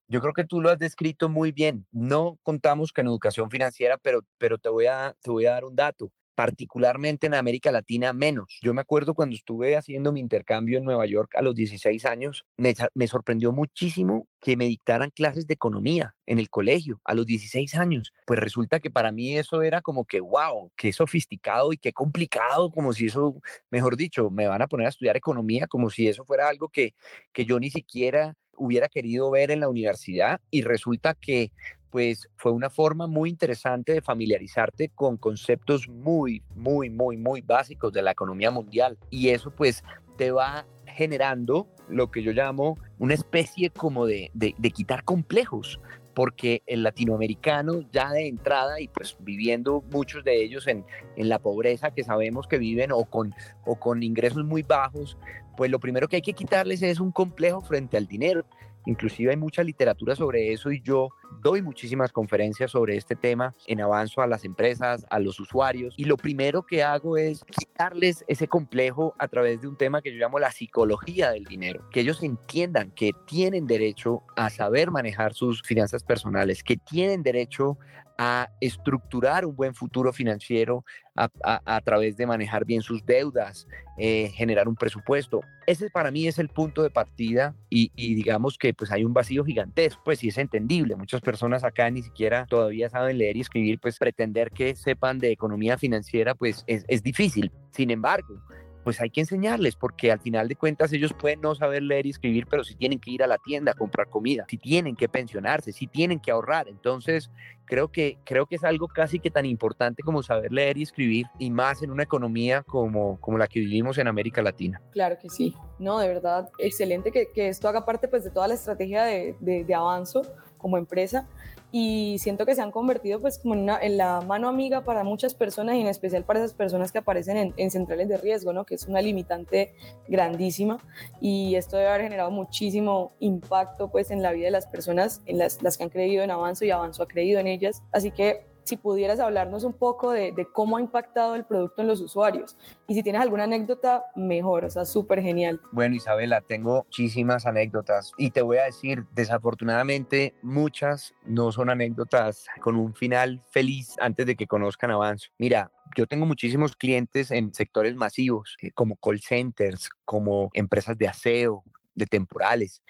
yo 0.06 0.20
creo 0.20 0.34
que 0.34 0.44
tú 0.44 0.60
lo 0.60 0.68
has 0.68 0.78
descrito 0.78 1.30
muy 1.30 1.50
bien. 1.50 1.86
No 1.92 2.38
contamos 2.42 2.92
con 2.92 3.06
educación 3.06 3.50
financiera, 3.50 3.96
pero, 3.96 4.20
pero 4.36 4.58
te, 4.58 4.68
voy 4.68 4.84
a, 4.84 5.16
te 5.22 5.30
voy 5.30 5.46
a 5.46 5.52
dar 5.52 5.64
un 5.64 5.74
dato 5.74 6.12
particularmente 6.38 7.26
en 7.26 7.34
América 7.34 7.72
Latina 7.72 8.12
menos. 8.12 8.60
Yo 8.62 8.72
me 8.72 8.80
acuerdo 8.80 9.12
cuando 9.12 9.34
estuve 9.34 9.76
haciendo 9.76 10.12
mi 10.12 10.20
intercambio 10.20 10.78
en 10.78 10.84
Nueva 10.84 11.04
York 11.04 11.34
a 11.34 11.42
los 11.42 11.52
16 11.56 12.04
años, 12.04 12.46
me, 12.56 13.08
sorprendió 13.08 13.50
muchísimo 13.50 14.28
que 14.40 14.56
me 14.56 14.66
dictaran 14.66 15.10
clases 15.10 15.48
de 15.48 15.54
economía 15.54 16.14
en 16.26 16.38
el 16.38 16.48
colegio 16.48 17.00
a 17.02 17.14
los 17.14 17.26
16 17.26 17.74
años. 17.74 18.12
Pues 18.24 18.38
resulta 18.38 18.78
que 18.78 18.88
para 18.88 19.10
mí 19.10 19.36
eso 19.36 19.62
era 19.62 19.82
como 19.82 20.04
que, 20.04 20.20
wow, 20.20 20.70
qué 20.76 20.92
sofisticado 20.92 21.72
y 21.72 21.76
qué 21.76 21.92
complicado, 21.92 22.70
como 22.70 22.92
si 22.92 23.06
eso, 23.06 23.34
mejor 23.72 23.96
dicho, 23.96 24.30
me 24.30 24.46
van 24.46 24.62
a 24.62 24.68
poner 24.68 24.86
a 24.86 24.90
estudiar 24.90 25.16
economía, 25.16 25.66
como 25.66 25.90
si 25.90 26.06
eso 26.06 26.24
fuera 26.24 26.48
algo 26.48 26.68
que, 26.68 26.94
que 27.32 27.46
yo 27.46 27.58
ni 27.58 27.70
siquiera 27.70 28.36
hubiera 28.58 28.88
querido 28.88 29.28
ver 29.30 29.50
en 29.50 29.60
la 29.60 29.68
universidad 29.68 30.40
y 30.50 30.62
resulta 30.62 31.14
que 31.14 31.50
pues 31.90 32.28
fue 32.36 32.52
una 32.52 32.70
forma 32.70 33.06
muy 33.06 33.30
interesante 33.30 33.92
de 33.92 34.02
familiarizarte 34.02 34.90
con 34.90 35.16
conceptos 35.16 35.88
muy, 35.88 36.42
muy, 36.54 36.90
muy, 36.90 37.16
muy 37.16 37.40
básicos 37.40 37.92
de 37.92 38.02
la 38.02 38.12
economía 38.12 38.50
mundial. 38.50 38.98
Y 39.10 39.28
eso 39.30 39.50
pues 39.50 39.82
te 40.16 40.30
va 40.30 40.66
generando 40.86 41.68
lo 41.88 42.10
que 42.10 42.22
yo 42.22 42.32
llamo 42.32 42.76
una 42.98 43.14
especie 43.14 43.70
como 43.70 44.06
de, 44.06 44.30
de, 44.34 44.70
quitar 44.70 45.04
complejos, 45.04 45.80
porque 46.14 46.62
el 46.66 46.82
latinoamericano 46.82 47.82
ya 47.92 48.10
de 48.10 48.26
entrada 48.26 48.80
y 48.80 48.88
pues 48.88 49.16
viviendo 49.20 49.84
muchos 49.92 50.24
de 50.24 50.42
ellos 50.42 50.66
en, 50.66 50.84
en, 51.16 51.28
la 51.28 51.38
pobreza 51.38 51.92
que 51.92 52.02
sabemos 52.02 52.48
que 52.48 52.58
viven 52.58 52.90
o 52.90 53.04
con, 53.04 53.32
o 53.64 53.78
con 53.78 54.02
ingresos 54.02 54.44
muy 54.44 54.62
bajos, 54.62 55.16
pues 55.56 55.70
lo 55.70 55.78
primero 55.78 56.08
que 56.08 56.16
hay 56.16 56.22
que 56.22 56.32
quitarles 56.32 56.82
es 56.82 56.98
un 56.98 57.12
complejo 57.12 57.60
frente 57.60 57.96
al 57.96 58.06
dinero. 58.06 58.44
Inclusive 58.84 59.30
hay 59.30 59.36
mucha 59.36 59.62
literatura 59.62 60.16
sobre 60.16 60.52
eso 60.52 60.72
y 60.72 60.80
yo 60.80 61.10
doy 61.40 61.62
muchísimas 61.62 62.12
conferencias 62.12 62.70
sobre 62.70 62.96
este 62.96 63.16
tema 63.16 63.54
en 63.66 63.80
avanzo 63.80 64.22
a 64.22 64.26
las 64.26 64.44
empresas, 64.44 65.06
a 65.10 65.18
los 65.18 65.40
usuarios. 65.40 65.94
Y 65.96 66.04
lo 66.04 66.16
primero 66.16 66.64
que 66.64 66.82
hago 66.82 67.16
es 67.16 67.44
quitarles 67.44 68.24
ese 68.28 68.48
complejo 68.48 69.14
a 69.18 69.28
través 69.28 69.60
de 69.60 69.68
un 69.68 69.76
tema 69.76 70.02
que 70.02 70.12
yo 70.12 70.18
llamo 70.18 70.38
la 70.38 70.50
psicología 70.50 71.30
del 71.30 71.44
dinero. 71.44 71.88
Que 71.90 72.00
ellos 72.00 72.22
entiendan 72.22 72.90
que 72.92 73.12
tienen 73.26 73.66
derecho 73.66 74.22
a 74.36 74.50
saber 74.50 74.90
manejar 74.90 75.34
sus 75.34 75.62
finanzas 75.62 76.02
personales, 76.02 76.62
que 76.62 76.76
tienen 76.76 77.22
derecho 77.22 77.78
a 78.20 78.50
estructurar 78.60 79.46
un 79.46 79.54
buen 79.54 79.74
futuro 79.74 80.12
financiero 80.12 80.84
a, 81.14 81.80
través 81.80 82.16
de 82.16 82.26
manejar 82.26 82.64
bien 82.64 82.82
sus 82.82 83.04
deudas, 83.04 83.66
eh, 83.96 84.30
generar 84.34 84.68
un 84.68 84.74
presupuesto. 84.74 85.40
Ese 85.66 85.88
para 85.90 86.10
mí 86.10 86.26
es 86.26 86.38
el 86.38 86.48
punto 86.48 86.82
de 86.82 86.90
partida 86.90 87.54
y, 87.70 87.90
digamos 88.14 88.58
que 88.58 88.74
pues 88.74 88.90
hay 88.90 89.04
un 89.04 89.12
vacío 89.12 89.44
gigantesco, 89.44 90.02
pues 90.04 90.18
sí 90.18 90.28
es 90.28 90.38
entendible. 90.38 90.96
Muchas 90.96 91.17
personas 91.20 91.64
acá 91.64 91.90
ni 91.90 92.02
siquiera 92.02 92.46
todavía 92.46 92.88
saben 92.90 93.18
leer 93.18 93.36
y 93.36 93.40
escribir, 93.40 93.78
pues 93.80 93.98
pretender 93.98 94.50
que 94.50 94.74
sepan 94.74 95.18
de 95.18 95.32
economía 95.32 95.78
financiera 95.78 96.34
pues 96.34 96.64
es, 96.66 96.84
es 96.88 97.02
difícil. 97.02 97.52
Sin 97.70 97.90
embargo, 97.90 98.42
pues 98.88 99.02
hay 99.02 99.10
que 99.10 99.20
enseñarles, 99.20 99.76
porque 99.76 100.10
al 100.10 100.18
final 100.18 100.48
de 100.48 100.56
cuentas 100.56 100.90
ellos 100.94 101.12
pueden 101.12 101.42
no 101.42 101.54
saber 101.54 101.82
leer 101.82 102.06
y 102.06 102.10
escribir, 102.10 102.46
pero 102.46 102.64
si 102.64 102.74
tienen 102.74 102.98
que 102.98 103.10
ir 103.10 103.22
a 103.22 103.26
la 103.26 103.36
tienda 103.36 103.72
a 103.72 103.74
comprar 103.74 104.08
comida, 104.08 104.46
si 104.48 104.56
tienen 104.56 104.96
que 104.96 105.10
pensionarse, 105.10 105.72
si 105.72 105.86
tienen 105.86 106.20
que 106.20 106.30
ahorrar. 106.30 106.68
Entonces, 106.68 107.30
creo 107.66 107.88
que, 107.88 108.16
creo 108.24 108.46
que 108.46 108.56
es 108.56 108.64
algo 108.64 108.88
casi 108.88 109.18
que 109.18 109.30
tan 109.30 109.44
importante 109.44 110.02
como 110.02 110.22
saber 110.22 110.52
leer 110.52 110.78
y 110.78 110.84
escribir, 110.84 111.26
y 111.38 111.50
más 111.50 111.82
en 111.82 111.90
una 111.90 112.04
economía 112.04 112.62
como, 112.62 113.20
como 113.20 113.36
la 113.36 113.46
que 113.46 113.60
vivimos 113.60 113.98
en 113.98 114.08
América 114.08 114.40
Latina. 114.40 114.80
Claro 114.92 115.18
que 115.20 115.28
sí. 115.28 115.54
No, 115.78 115.98
de 115.98 116.08
verdad, 116.08 116.48
excelente 116.58 117.12
que, 117.12 117.28
que 117.34 117.48
esto 117.48 117.68
haga 117.68 117.84
parte 117.84 118.08
pues, 118.08 118.24
de 118.24 118.30
toda 118.30 118.48
la 118.48 118.54
estrategia 118.54 119.04
de, 119.04 119.36
de, 119.40 119.64
de 119.64 119.74
Avanzo 119.74 120.22
como 120.58 120.76
empresa 120.76 121.26
y 121.70 122.16
siento 122.18 122.46
que 122.46 122.54
se 122.54 122.62
han 122.62 122.70
convertido 122.70 123.20
pues 123.20 123.38
como 123.38 123.54
en, 123.54 123.68
en, 123.68 123.96
la 123.98 124.20
mano 124.22 124.48
amiga 124.48 124.84
para 124.84 125.04
muchas 125.04 125.34
personas 125.34 125.76
y 125.76 125.80
en 125.80 125.86
especial 125.86 126.24
para 126.24 126.40
esas 126.40 126.54
personas 126.54 126.92
que 126.92 126.98
aparecen 126.98 127.36
en, 127.36 127.54
en, 127.56 127.70
centrales 127.70 128.08
de 128.08 128.16
riesgo, 128.16 128.52
¿no? 128.52 128.64
que 128.64 128.74
es 128.74 128.86
una 128.86 129.02
limitante 129.02 129.74
grandísima 130.08 130.78
y 131.20 131.56
esto 131.56 131.76
debe 131.76 131.90
haber 131.90 132.02
generado 132.02 132.30
muchísimo 132.30 133.12
impacto 133.20 133.90
pues 133.90 134.10
en 134.10 134.22
la 134.22 134.32
vida 134.32 134.46
de 134.46 134.52
las 134.52 134.66
personas, 134.66 135.22
en 135.26 135.38
las, 135.38 135.62
las 135.62 135.76
que 135.76 135.84
han 135.84 135.90
creído 135.90 136.22
en 136.22 136.30
Avanzo 136.30 136.64
y 136.64 136.70
Avanzo 136.70 137.02
ha 137.02 137.08
creído 137.08 137.38
en 137.38 137.46
ellas. 137.46 137.82
Así 137.92 138.10
que 138.10 138.46
si 138.68 138.76
pudieras 138.76 139.18
hablarnos 139.18 139.64
un 139.64 139.72
poco 139.72 140.12
de, 140.12 140.46
cómo 140.52 140.76
ha 140.76 140.80
impactado 140.80 141.34
el 141.34 141.44
producto 141.44 141.80
en 141.80 141.88
los 141.88 142.00
usuarios. 142.00 142.56
Y 142.86 142.94
si 142.94 143.02
tienes 143.02 143.22
alguna 143.22 143.44
anécdota, 143.44 144.04
mejor, 144.14 144.66
o 144.66 144.70
sea, 144.70 144.84
súper 144.84 145.22
genial. 145.22 145.60
Bueno, 145.72 145.94
Isabela, 145.94 146.42
tengo 146.42 146.84
muchísimas 146.84 147.46
anécdotas 147.46 148.12
y 148.18 148.30
te 148.30 148.42
voy 148.42 148.58
a 148.58 148.64
decir, 148.64 149.06
desafortunadamente, 149.14 150.34
muchas 150.42 151.14
no 151.24 151.50
son 151.50 151.70
anécdotas 151.70 152.46
con 152.60 152.76
un 152.76 152.94
final 152.94 153.42
feliz 153.50 153.96
antes 154.00 154.26
de 154.26 154.36
que 154.36 154.46
conozcan 154.46 154.90
Avanzo. 154.90 155.30
Mira, 155.38 155.72
yo 155.96 156.06
tengo 156.06 156.26
muchísimos 156.26 156.76
clientes 156.76 157.30
en 157.30 157.54
sectores 157.54 157.96
masivos, 157.96 158.56
eh, 158.60 158.70
como 158.72 158.96
call 158.96 159.20
centers, 159.20 159.88
como 160.04 160.50
empresas 160.52 160.98
de 160.98 161.08
aseo, 161.08 161.64
de 161.94 162.06
temporales. 162.06 162.82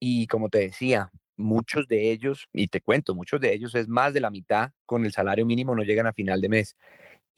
Y 0.00 0.26
como 0.28 0.48
te 0.48 0.58
decía, 0.58 1.10
muchos 1.36 1.88
de 1.88 2.10
ellos, 2.12 2.48
y 2.52 2.68
te 2.68 2.80
cuento, 2.80 3.14
muchos 3.14 3.40
de 3.40 3.52
ellos 3.54 3.74
es 3.74 3.88
más 3.88 4.14
de 4.14 4.20
la 4.20 4.30
mitad 4.30 4.70
con 4.86 5.04
el 5.04 5.12
salario 5.12 5.46
mínimo, 5.46 5.74
no 5.74 5.82
llegan 5.82 6.06
a 6.06 6.12
final 6.12 6.40
de 6.40 6.48
mes. 6.48 6.76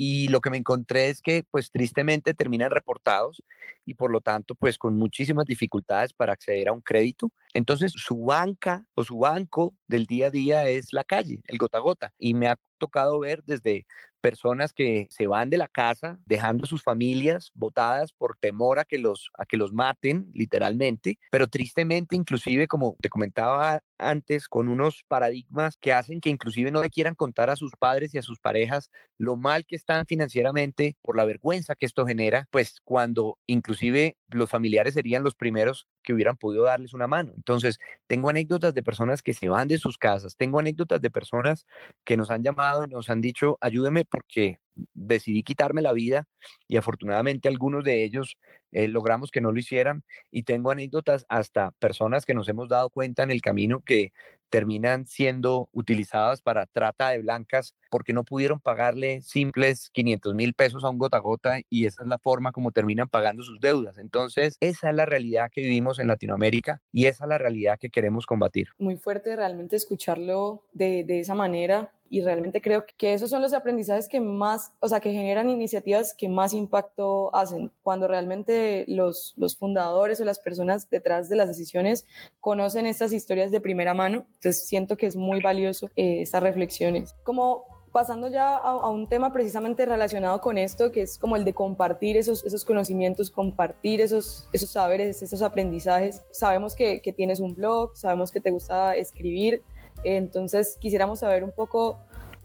Y 0.00 0.28
lo 0.28 0.40
que 0.40 0.50
me 0.50 0.58
encontré 0.58 1.08
es 1.08 1.20
que, 1.20 1.44
pues 1.50 1.72
tristemente, 1.72 2.32
terminan 2.32 2.70
reportados 2.70 3.42
y 3.84 3.94
por 3.94 4.12
lo 4.12 4.20
tanto, 4.20 4.54
pues 4.54 4.78
con 4.78 4.96
muchísimas 4.96 5.44
dificultades 5.44 6.12
para 6.12 6.34
acceder 6.34 6.68
a 6.68 6.72
un 6.72 6.82
crédito. 6.82 7.32
Entonces, 7.52 7.92
su 7.96 8.16
banca 8.24 8.87
o 8.94 9.02
su 9.02 9.18
banco 9.18 9.74
del 9.88 10.06
día 10.06 10.28
a 10.28 10.30
día 10.30 10.68
es 10.68 10.92
la 10.92 11.02
calle, 11.02 11.40
el 11.46 11.58
gota 11.58 11.78
a 11.78 11.80
gota. 11.80 12.14
Y 12.18 12.34
me 12.34 12.48
tocado 12.78 13.18
ver 13.18 13.42
desde 13.44 13.86
personas 14.20 14.72
que 14.72 15.06
se 15.10 15.26
van 15.26 15.50
de 15.50 15.58
la 15.58 15.68
casa 15.68 16.18
dejando 16.26 16.66
sus 16.66 16.82
familias 16.82 17.50
botadas 17.54 18.12
por 18.12 18.36
temor 18.36 18.78
a 18.78 18.84
que 18.84 18.98
los 18.98 19.30
a 19.38 19.46
que 19.46 19.56
los 19.56 19.72
maten 19.72 20.30
literalmente, 20.34 21.18
pero 21.30 21.46
tristemente 21.48 22.16
inclusive 22.16 22.66
como 22.66 22.96
te 23.00 23.08
comentaba 23.08 23.80
antes 23.98 24.48
con 24.48 24.68
unos 24.68 25.04
paradigmas 25.08 25.76
que 25.76 25.92
hacen 25.92 26.20
que 26.20 26.30
inclusive 26.30 26.70
no 26.70 26.82
le 26.82 26.90
quieran 26.90 27.14
contar 27.14 27.50
a 27.50 27.56
sus 27.56 27.72
padres 27.78 28.14
y 28.14 28.18
a 28.18 28.22
sus 28.22 28.40
parejas 28.40 28.90
lo 29.18 29.36
mal 29.36 29.64
que 29.66 29.76
están 29.76 30.06
financieramente 30.06 30.96
por 31.02 31.16
la 31.16 31.24
vergüenza 31.24 31.74
que 31.74 31.86
esto 31.86 32.06
genera, 32.06 32.46
pues 32.50 32.80
cuando 32.84 33.38
inclusive 33.46 34.16
los 34.28 34.50
familiares 34.50 34.94
serían 34.94 35.24
los 35.24 35.34
primeros 35.34 35.88
que 36.02 36.12
hubieran 36.12 36.37
podido 36.37 36.64
darles 36.64 36.94
una 36.94 37.06
mano. 37.06 37.32
Entonces, 37.37 37.78
tengo 38.06 38.30
anécdotas 38.30 38.74
de 38.74 38.82
personas 38.82 39.22
que 39.22 39.34
se 39.34 39.48
van 39.48 39.68
de 39.68 39.78
sus 39.78 39.98
casas, 39.98 40.37
tengo 40.37 40.58
anécdotas 40.58 41.00
de 41.00 41.11
personas 41.11 41.66
que 42.04 42.16
nos 42.16 42.30
han 42.30 42.42
llamado 42.42 42.84
y 42.84 42.88
nos 42.88 43.11
han 43.11 43.20
dicho, 43.20 43.58
ayúdeme 43.61 44.04
porque 44.04 44.61
decidí 44.94 45.42
quitarme 45.42 45.82
la 45.82 45.92
vida 45.92 46.26
y 46.66 46.76
afortunadamente 46.76 47.48
algunos 47.48 47.84
de 47.84 48.04
ellos 48.04 48.36
eh, 48.72 48.88
logramos 48.88 49.30
que 49.30 49.40
no 49.40 49.52
lo 49.52 49.58
hicieran 49.58 50.04
y 50.30 50.42
tengo 50.42 50.70
anécdotas 50.70 51.24
hasta 51.28 51.70
personas 51.72 52.26
que 52.26 52.34
nos 52.34 52.48
hemos 52.48 52.68
dado 52.68 52.90
cuenta 52.90 53.22
en 53.22 53.30
el 53.30 53.40
camino 53.40 53.80
que 53.80 54.12
terminan 54.50 55.06
siendo 55.06 55.68
utilizadas 55.72 56.40
para 56.42 56.66
trata 56.66 57.10
de 57.10 57.18
blancas 57.18 57.74
porque 57.90 58.12
no 58.12 58.24
pudieron 58.24 58.60
pagarle 58.60 59.20
simples 59.22 59.90
500 59.90 60.34
mil 60.34 60.54
pesos 60.54 60.84
a 60.84 60.90
un 60.90 60.98
gota 60.98 61.18
a 61.18 61.20
gota 61.20 61.60
y 61.68 61.86
esa 61.86 62.02
es 62.02 62.08
la 62.08 62.18
forma 62.18 62.52
como 62.52 62.72
terminan 62.72 63.08
pagando 63.08 63.42
sus 63.42 63.60
deudas. 63.60 63.98
Entonces, 63.98 64.56
esa 64.60 64.90
es 64.90 64.96
la 64.96 65.06
realidad 65.06 65.50
que 65.52 65.62
vivimos 65.62 65.98
en 65.98 66.08
Latinoamérica 66.08 66.80
y 66.92 67.06
esa 67.06 67.24
es 67.24 67.28
la 67.28 67.38
realidad 67.38 67.78
que 67.78 67.90
queremos 67.90 68.26
combatir. 68.26 68.68
Muy 68.78 68.96
fuerte 68.96 69.36
realmente 69.36 69.76
escucharlo 69.76 70.64
de, 70.72 71.04
de 71.04 71.20
esa 71.20 71.34
manera 71.34 71.92
y 72.10 72.22
realmente 72.22 72.60
creo 72.60 72.84
que 72.96 73.14
esos 73.14 73.30
son 73.30 73.42
los 73.42 73.52
aprendizajes 73.52 74.08
que 74.08 74.20
más, 74.20 74.72
o 74.80 74.88
sea, 74.88 75.00
que 75.00 75.12
generan 75.12 75.50
iniciativas 75.50 76.14
que 76.14 76.28
más 76.28 76.54
impacto 76.54 77.34
hacen, 77.34 77.70
cuando 77.82 78.08
realmente 78.08 78.84
los, 78.88 79.34
los 79.36 79.56
fundadores 79.56 80.20
o 80.20 80.24
las 80.24 80.38
personas 80.38 80.88
detrás 80.90 81.28
de 81.28 81.36
las 81.36 81.48
decisiones 81.48 82.06
conocen 82.40 82.86
estas 82.86 83.12
historias 83.12 83.50
de 83.50 83.60
primera 83.60 83.94
mano. 83.94 84.26
Entonces 84.34 84.66
siento 84.66 84.96
que 84.96 85.06
es 85.06 85.16
muy 85.16 85.40
valioso 85.40 85.90
eh, 85.96 86.22
estas 86.22 86.42
reflexiones. 86.42 87.14
Como 87.24 87.78
pasando 87.92 88.28
ya 88.28 88.56
a, 88.56 88.90
un 88.90 89.08
tema 89.08 89.32
precisamente 89.32 89.84
relacionado 89.86 90.40
con 90.40 90.58
esto, 90.58 90.92
que 90.92 91.02
es 91.02 91.18
como 91.18 91.36
el 91.36 91.44
de 91.44 91.54
compartir 91.54 92.16
esos, 92.16 92.44
esos 92.44 92.64
conocimientos, 92.64 93.30
compartir 93.30 94.00
esos, 94.00 94.48
esos 94.52 94.70
saberes, 94.70 95.22
esos 95.22 95.42
aprendizajes. 95.42 96.22
Sabemos 96.30 96.74
que, 96.74 97.00
que 97.00 97.12
tienes 97.12 97.40
un 97.40 97.54
blog, 97.54 97.96
sabemos 97.96 98.30
que 98.30 98.40
te 98.40 98.50
gusta 98.50 98.94
escribir, 98.96 99.62
entonces 100.04 100.76
quisiéramos 100.80 101.20
saber 101.20 101.44
un 101.44 101.52
poco 101.52 101.98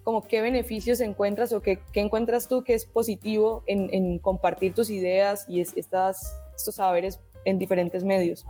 como 0.04 0.28
qué 0.28 0.42
beneficios 0.42 1.00
encuentras 1.00 1.54
o 1.54 1.62
qué, 1.62 1.80
qué 1.92 2.02
encuentras 2.02 2.48
tú 2.48 2.64
que 2.64 2.74
es 2.74 2.86
positivo 2.86 3.64
en, 3.68 3.90
en 3.94 4.20
compartir 4.20 4.74
tus 4.74 4.90
ideas 4.90 5.46
y 5.48 5.62
estas, 5.62 6.38
estos 6.56 6.76
saberes 6.76 7.20
en 7.46 7.58
diferentes 7.58 8.04
medios. 8.04 8.46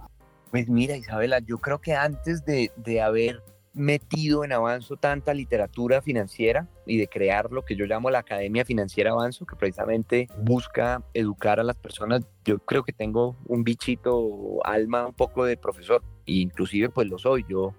Pues 0.51 0.67
mira, 0.69 0.95
Isabela, 0.95 1.39
yo 1.39 1.57
creo 1.57 1.79
que 1.79 1.93
antes 1.93 2.45
de, 2.45 2.71
de 2.75 3.01
haber 3.01 3.41
metido 3.73 4.43
en 4.43 4.53
Avanzo 4.53 4.97
tanta 4.97 5.33
literatura 5.33 6.01
financiera 6.01 6.67
y 6.85 6.97
de 6.97 7.07
crear 7.07 7.51
lo 7.51 7.65
que 7.65 7.75
yo 7.75 7.85
llamo 7.85 8.11
la 8.11 8.19
Academia 8.19 8.65
Financiera 8.65 9.11
Avanzo, 9.11 9.45
que 9.45 9.55
precisamente 9.55 10.27
busca 10.37 11.01
educar 11.13 11.59
a 11.59 11.63
las 11.63 11.75
personas. 11.75 12.23
Yo 12.45 12.59
creo 12.59 12.83
que 12.83 12.93
tengo 12.93 13.35
un 13.47 13.63
bichito 13.63 14.63
alma 14.63 15.07
un 15.07 15.13
poco 15.13 15.43
de 15.45 15.57
profesor, 15.57 16.03
e 16.25 16.33
inclusive 16.33 16.89
pues 16.89 17.07
lo 17.07 17.17
soy. 17.17 17.45
Yo, 17.49 17.73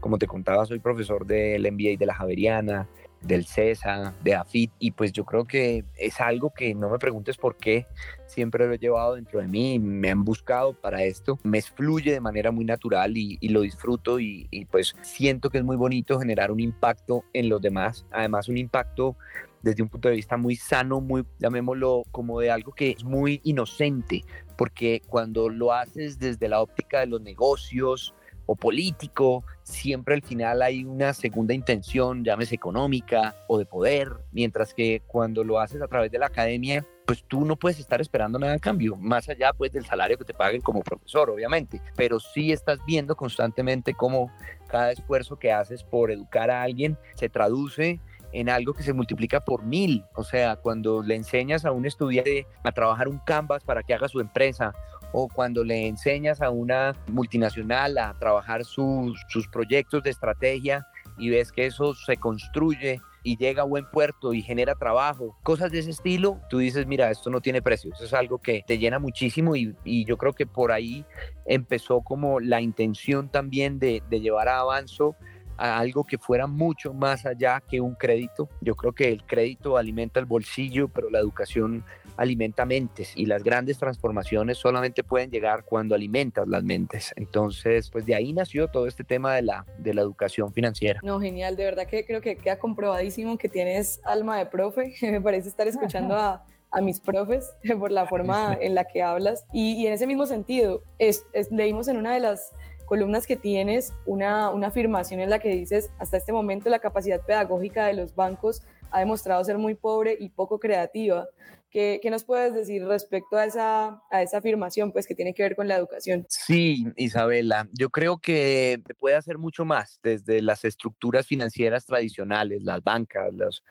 como 0.00 0.18
te 0.18 0.26
contaba, 0.26 0.64
soy 0.66 0.78
profesor 0.78 1.26
del 1.26 1.70
MBA 1.70 1.96
de 1.98 2.06
la 2.06 2.14
Javeriana, 2.14 2.88
del 3.22 3.44
CESA, 3.44 4.14
de 4.24 4.34
AFIT, 4.34 4.72
y 4.78 4.92
pues 4.92 5.12
yo 5.12 5.24
creo 5.24 5.44
que 5.44 5.84
es 5.96 6.20
algo 6.20 6.52
que 6.54 6.74
no 6.74 6.88
me 6.88 6.98
preguntes 6.98 7.36
por 7.36 7.56
qué, 7.56 7.86
siempre 8.26 8.66
lo 8.66 8.72
he 8.72 8.78
llevado 8.78 9.16
dentro 9.16 9.40
de 9.40 9.46
mí, 9.46 9.78
me 9.78 10.10
han 10.10 10.24
buscado 10.24 10.72
para 10.72 11.02
esto, 11.04 11.38
me 11.42 11.60
fluye 11.60 12.12
de 12.12 12.20
manera 12.20 12.50
muy 12.50 12.64
natural 12.64 13.16
y, 13.16 13.38
lo 13.48 13.60
disfruto 13.60 14.20
y, 14.20 14.46
y 14.50 14.64
pues 14.64 14.94
siento 15.02 15.50
que 15.50 15.58
es 15.58 15.64
muy 15.64 15.76
bonito 15.76 16.18
generar 16.18 16.50
un 16.50 16.60
impacto 16.60 17.24
en 17.32 17.48
los 17.48 17.60
demás, 17.60 18.06
además 18.10 18.48
un 18.48 18.56
impacto 18.56 19.16
desde 19.62 19.82
un 19.82 19.88
punto 19.88 20.08
de 20.08 20.14
vista 20.14 20.36
muy 20.36 20.56
sano, 20.56 21.00
muy, 21.00 21.24
llamémoslo 21.38 22.04
como 22.10 22.40
de 22.40 22.50
algo 22.50 22.72
que 22.72 22.90
es 22.90 23.04
muy 23.04 23.40
inocente, 23.44 24.24
porque 24.56 25.02
cuando 25.06 25.48
lo 25.48 25.72
haces 25.72 26.18
desde 26.18 26.48
la 26.48 26.60
óptica 26.60 27.00
de 27.00 27.06
los 27.06 27.20
negocios, 27.20 28.14
político, 28.56 29.44
siempre 29.62 30.14
al 30.14 30.22
final 30.22 30.62
hay 30.62 30.84
una 30.84 31.12
segunda 31.12 31.54
intención, 31.54 32.24
llámese 32.24 32.54
económica 32.54 33.34
o 33.48 33.58
de 33.58 33.66
poder, 33.66 34.10
mientras 34.32 34.74
que 34.74 35.02
cuando 35.06 35.44
lo 35.44 35.60
haces 35.60 35.82
a 35.82 35.88
través 35.88 36.10
de 36.10 36.18
la 36.18 36.26
academia, 36.26 36.84
pues 37.06 37.24
tú 37.24 37.44
no 37.44 37.56
puedes 37.56 37.80
estar 37.80 38.00
esperando 38.00 38.38
nada 38.38 38.54
a 38.54 38.58
cambio, 38.58 38.96
más 38.96 39.28
allá 39.28 39.52
pues 39.52 39.72
del 39.72 39.84
salario 39.84 40.16
que 40.16 40.24
te 40.24 40.34
paguen 40.34 40.60
como 40.60 40.80
profesor, 40.80 41.30
obviamente, 41.30 41.80
pero 41.96 42.20
sí 42.20 42.52
estás 42.52 42.78
viendo 42.86 43.16
constantemente 43.16 43.94
cómo 43.94 44.30
cada 44.68 44.92
esfuerzo 44.92 45.36
que 45.36 45.52
haces 45.52 45.82
por 45.82 46.10
educar 46.10 46.50
a 46.50 46.62
alguien 46.62 46.96
se 47.14 47.28
traduce 47.28 48.00
en 48.32 48.48
algo 48.48 48.74
que 48.74 48.82
se 48.82 48.92
multiplica 48.92 49.40
por 49.40 49.64
mil. 49.64 50.04
O 50.14 50.22
sea, 50.22 50.56
cuando 50.56 51.02
le 51.02 51.16
enseñas 51.16 51.64
a 51.64 51.72
un 51.72 51.86
estudiante 51.86 52.46
a 52.62 52.72
trabajar 52.72 53.08
un 53.08 53.18
canvas 53.18 53.64
para 53.64 53.82
que 53.82 53.94
haga 53.94 54.08
su 54.08 54.20
empresa 54.20 54.72
o 55.12 55.28
cuando 55.28 55.64
le 55.64 55.86
enseñas 55.86 56.40
a 56.40 56.50
una 56.50 56.94
multinacional 57.08 57.98
a 57.98 58.14
trabajar 58.18 58.64
sus, 58.64 59.20
sus 59.28 59.48
proyectos 59.48 60.02
de 60.02 60.10
estrategia 60.10 60.86
y 61.18 61.30
ves 61.30 61.52
que 61.52 61.66
eso 61.66 61.94
se 61.94 62.16
construye 62.16 63.00
y 63.22 63.36
llega 63.36 63.62
a 63.62 63.66
buen 63.66 63.84
puerto 63.90 64.32
y 64.32 64.42
genera 64.42 64.74
trabajo, 64.74 65.36
cosas 65.42 65.70
de 65.70 65.80
ese 65.80 65.90
estilo, 65.90 66.40
tú 66.48 66.58
dices, 66.58 66.86
mira, 66.86 67.10
esto 67.10 67.30
no 67.30 67.40
tiene 67.40 67.62
precio, 67.62 67.92
eso 67.94 68.04
es 68.04 68.14
algo 68.14 68.38
que 68.38 68.64
te 68.66 68.78
llena 68.78 68.98
muchísimo 68.98 69.56
y, 69.56 69.74
yo 70.04 70.16
creo 70.16 70.32
que 70.32 70.46
por 70.46 70.72
ahí 70.72 71.04
empezó 71.44 72.00
como 72.00 72.40
la 72.40 72.60
intención 72.60 73.28
también 73.28 73.78
de, 73.78 74.02
llevar 74.10 74.48
a 74.48 74.60
Avanzo 74.60 75.16
a 75.60 75.78
algo 75.78 76.04
que 76.04 76.16
fuera 76.16 76.46
mucho 76.46 76.94
más 76.94 77.26
allá 77.26 77.60
que 77.60 77.80
un 77.80 77.94
crédito. 77.94 78.48
Yo 78.62 78.74
creo 78.74 78.92
que 78.92 79.08
el 79.10 79.22
crédito 79.24 79.76
alimenta 79.76 80.18
el 80.18 80.26
bolsillo, 80.26 80.88
pero 80.88 81.10
la 81.10 81.18
educación 81.18 81.84
alimenta 82.16 82.64
mentes 82.64 83.12
y 83.14 83.26
las 83.26 83.42
grandes 83.42 83.78
transformaciones 83.78 84.58
solamente 84.58 85.04
pueden 85.04 85.30
llegar 85.30 85.64
cuando 85.64 85.94
alimentas 85.94 86.48
las 86.48 86.64
mentes. 86.64 87.12
Entonces, 87.16 87.90
pues 87.90 88.06
de 88.06 88.14
ahí 88.14 88.32
nació 88.32 88.68
todo 88.68 88.86
este 88.86 89.04
tema 89.04 89.34
de 89.34 89.42
la, 89.42 89.66
de 89.78 89.94
la 89.94 90.00
educación 90.00 90.52
financiera. 90.52 91.00
No, 91.02 91.20
genial, 91.20 91.56
de 91.56 91.64
verdad 91.64 91.86
que 91.86 92.04
creo 92.06 92.20
que 92.20 92.36
queda 92.36 92.58
comprobadísimo 92.58 93.36
que 93.36 93.48
tienes 93.48 94.00
alma 94.04 94.38
de 94.38 94.46
profe. 94.46 94.94
Me 95.02 95.20
parece 95.20 95.48
estar 95.48 95.68
escuchando 95.68 96.16
a, 96.16 96.44
a 96.70 96.80
mis 96.80 97.00
profes 97.00 97.52
por 97.78 97.90
la 97.90 98.06
forma 98.06 98.56
en 98.60 98.74
la 98.74 98.84
que 98.84 99.02
hablas. 99.02 99.44
Y, 99.52 99.74
y 99.74 99.86
en 99.86 99.92
ese 99.92 100.06
mismo 100.06 100.26
sentido, 100.26 100.82
es, 100.98 101.24
leímos 101.50 101.88
en 101.88 101.98
una 101.98 102.14
de 102.14 102.20
las 102.20 102.52
columnas 102.90 103.24
que 103.24 103.36
tienes 103.36 103.94
una, 104.04 104.50
una 104.50 104.66
afirmación 104.66 105.20
en 105.20 105.30
la 105.30 105.38
que 105.38 105.50
dices, 105.50 105.92
hasta 106.00 106.16
este 106.16 106.32
momento 106.32 106.68
la 106.68 106.80
capacidad 106.80 107.24
pedagógica 107.24 107.86
de 107.86 107.94
los 107.94 108.16
bancos 108.16 108.62
ha 108.90 108.98
demostrado 108.98 109.44
ser 109.44 109.58
muy 109.58 109.76
pobre 109.76 110.16
y 110.18 110.30
poco 110.30 110.58
creativa. 110.58 111.28
¿Qué, 111.70 112.00
¿Qué, 112.02 112.10
nos 112.10 112.24
puedes 112.24 112.52
decir 112.52 112.84
respecto 112.84 113.36
a 113.36 113.44
esa, 113.44 114.02
a 114.10 114.22
esa 114.22 114.38
afirmación 114.38 114.90
pues, 114.90 115.06
que 115.06 115.14
tiene 115.14 115.34
que 115.34 115.44
ver 115.44 115.54
con 115.54 115.68
la 115.68 115.76
educación? 115.76 116.26
Sí, 116.28 116.84
Isabela, 116.96 117.68
yo 117.78 117.90
creo 117.90 118.18
que 118.18 118.82
puede 118.98 119.14
hacer 119.14 119.38
mucho 119.38 119.64
más 119.64 120.00
desde 120.02 120.42
las 120.42 120.64
estructuras 120.64 121.28
financieras 121.28 121.86
tradicionales, 121.86 122.64
las 122.64 122.82
bancas, 122.82 123.32
los, 123.32 123.62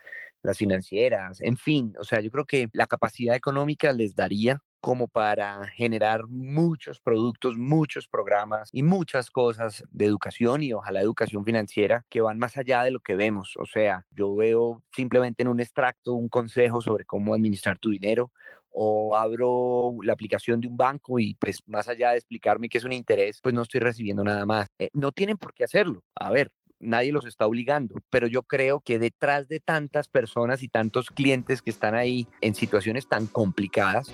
las 0.43 0.57
financieras, 0.57 1.41
en 1.41 1.57
fin, 1.57 1.93
o 1.99 2.05
sea, 2.05 2.21
yo 2.21 2.31
creo 2.31 2.45
que 2.45 2.69
la 2.71 2.87
capacidad 2.87 3.35
económica 3.35 3.91
les 3.91 4.15
daría 4.15 4.63
como 4.81 5.07
para 5.07 5.67
generar 5.67 6.27
muchos 6.27 6.99
productos, 6.99 7.57
muchos 7.57 8.07
programas 8.07 8.69
y 8.71 8.83
muchas 8.83 9.29
cosas 9.29 9.83
de 9.91 10.05
educación 10.05 10.63
y 10.63 10.73
ojalá 10.73 11.01
educación 11.01 11.43
financiera 11.43 12.05
que 12.09 12.21
van 12.21 12.39
más 12.39 12.57
allá 12.57 12.83
de 12.83 12.91
lo 12.91 12.99
que 12.99 13.15
vemos. 13.15 13.55
O 13.57 13.65
sea, 13.65 14.05
yo 14.11 14.35
veo 14.35 14.83
simplemente 14.95 15.43
en 15.43 15.49
un 15.49 15.59
extracto 15.59 16.13
un 16.13 16.29
consejo 16.29 16.81
sobre 16.81 17.05
cómo 17.05 17.33
administrar 17.33 17.77
tu 17.77 17.89
dinero 17.89 18.31
o 18.71 19.15
abro 19.15 19.97
la 20.03 20.13
aplicación 20.13 20.61
de 20.61 20.67
un 20.67 20.77
banco 20.77 21.19
y 21.19 21.33
pues 21.35 21.61
más 21.67 21.87
allá 21.87 22.11
de 22.11 22.17
explicarme 22.17 22.69
qué 22.69 22.77
es 22.77 22.83
un 22.83 22.93
interés, 22.93 23.39
pues 23.41 23.53
no 23.53 23.63
estoy 23.63 23.79
recibiendo 23.79 24.23
nada 24.23 24.45
más. 24.45 24.67
Eh, 24.77 24.89
no 24.93 25.11
tienen 25.11 25.37
por 25.37 25.53
qué 25.53 25.63
hacerlo. 25.63 26.03
A 26.15 26.31
ver, 26.31 26.51
nadie 26.79 27.11
los 27.11 27.25
está 27.25 27.45
obligando, 27.45 27.95
pero 28.09 28.27
yo 28.27 28.43
creo 28.43 28.79
que 28.79 28.99
detrás 28.99 29.47
de 29.47 29.59
tantas 29.59 30.07
personas 30.07 30.63
y 30.63 30.69
tantos 30.69 31.09
clientes 31.09 31.61
que 31.61 31.69
están 31.69 31.95
ahí 31.95 32.27
en 32.41 32.55
situaciones 32.55 33.07
tan 33.07 33.27
complicadas, 33.27 34.11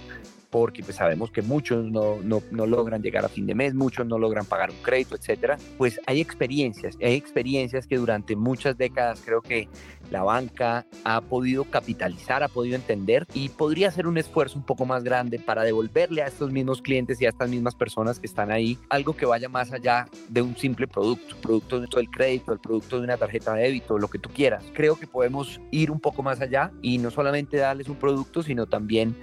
porque 0.56 0.84
pues 0.84 0.96
sabemos 0.96 1.32
que 1.32 1.42
muchos 1.42 1.84
no, 1.84 2.16
no, 2.24 2.42
no, 2.50 2.66
logran 2.66 3.02
llegar 3.02 3.26
a 3.26 3.28
fin 3.28 3.46
de 3.46 3.54
mes, 3.54 3.74
muchos 3.74 4.08
no 4.08 4.18
logran 4.18 4.46
pagar 4.46 4.70
un 4.72 4.78
crédito, 4.78 5.18
etcétera, 5.18 5.58
pues 5.78 6.00
hay 6.08 6.22
experiencias, 6.22 6.96
hay 7.02 7.16
experiencias 7.16 7.86
que 7.86 7.98
durante 7.98 8.38
muchas 8.38 8.78
décadas 8.78 9.22
creo 9.26 9.42
que 9.42 9.68
la 10.12 10.24
banca 10.24 10.86
ha 11.04 11.20
podido 11.20 11.66
capitalizar, 11.66 12.42
ha 12.42 12.48
podido 12.48 12.76
entender 12.76 13.28
y 13.34 13.50
podría 13.50 13.90
hacer 13.90 14.08
un 14.08 14.18
esfuerzo 14.18 14.58
un 14.58 14.66
poco 14.66 14.86
más 14.86 15.04
grande 15.04 15.40
para 15.40 15.64
devolverle 15.64 16.22
a 16.22 16.28
estos 16.28 16.54
mismos 16.54 16.82
clientes 16.82 17.20
y 17.20 17.26
a 17.26 17.30
estas 17.30 17.50
mismas 17.50 17.76
personas 17.76 18.20
que 18.20 18.28
están 18.28 18.50
ahí 18.50 18.78
algo 18.90 19.14
que 19.14 19.26
vaya 19.26 19.50
más 19.50 19.74
allá 19.74 20.08
de 20.30 20.42
un 20.42 20.56
simple 20.56 20.88
producto, 20.88 21.36
producto 21.42 21.98
del 21.98 22.10
crédito, 22.10 22.54
el 22.54 22.60
producto 22.60 22.98
de 22.98 23.04
una 23.04 23.18
tarjeta 23.18 23.54
de 23.56 23.64
débito, 23.64 23.98
lo 23.98 24.08
que 24.08 24.20
tú 24.20 24.30
quieras. 24.30 24.64
Creo 24.74 24.96
que 24.96 25.08
podemos 25.08 25.60
ir 25.72 25.92
un 25.92 26.00
poco 26.00 26.24
más 26.24 26.40
allá 26.40 26.72
y 26.82 26.98
no 26.98 27.12
solamente 27.12 27.58
darles 27.58 27.90
un 27.90 27.98
producto, 27.98 28.42
sino 28.42 28.68
también 28.68 29.16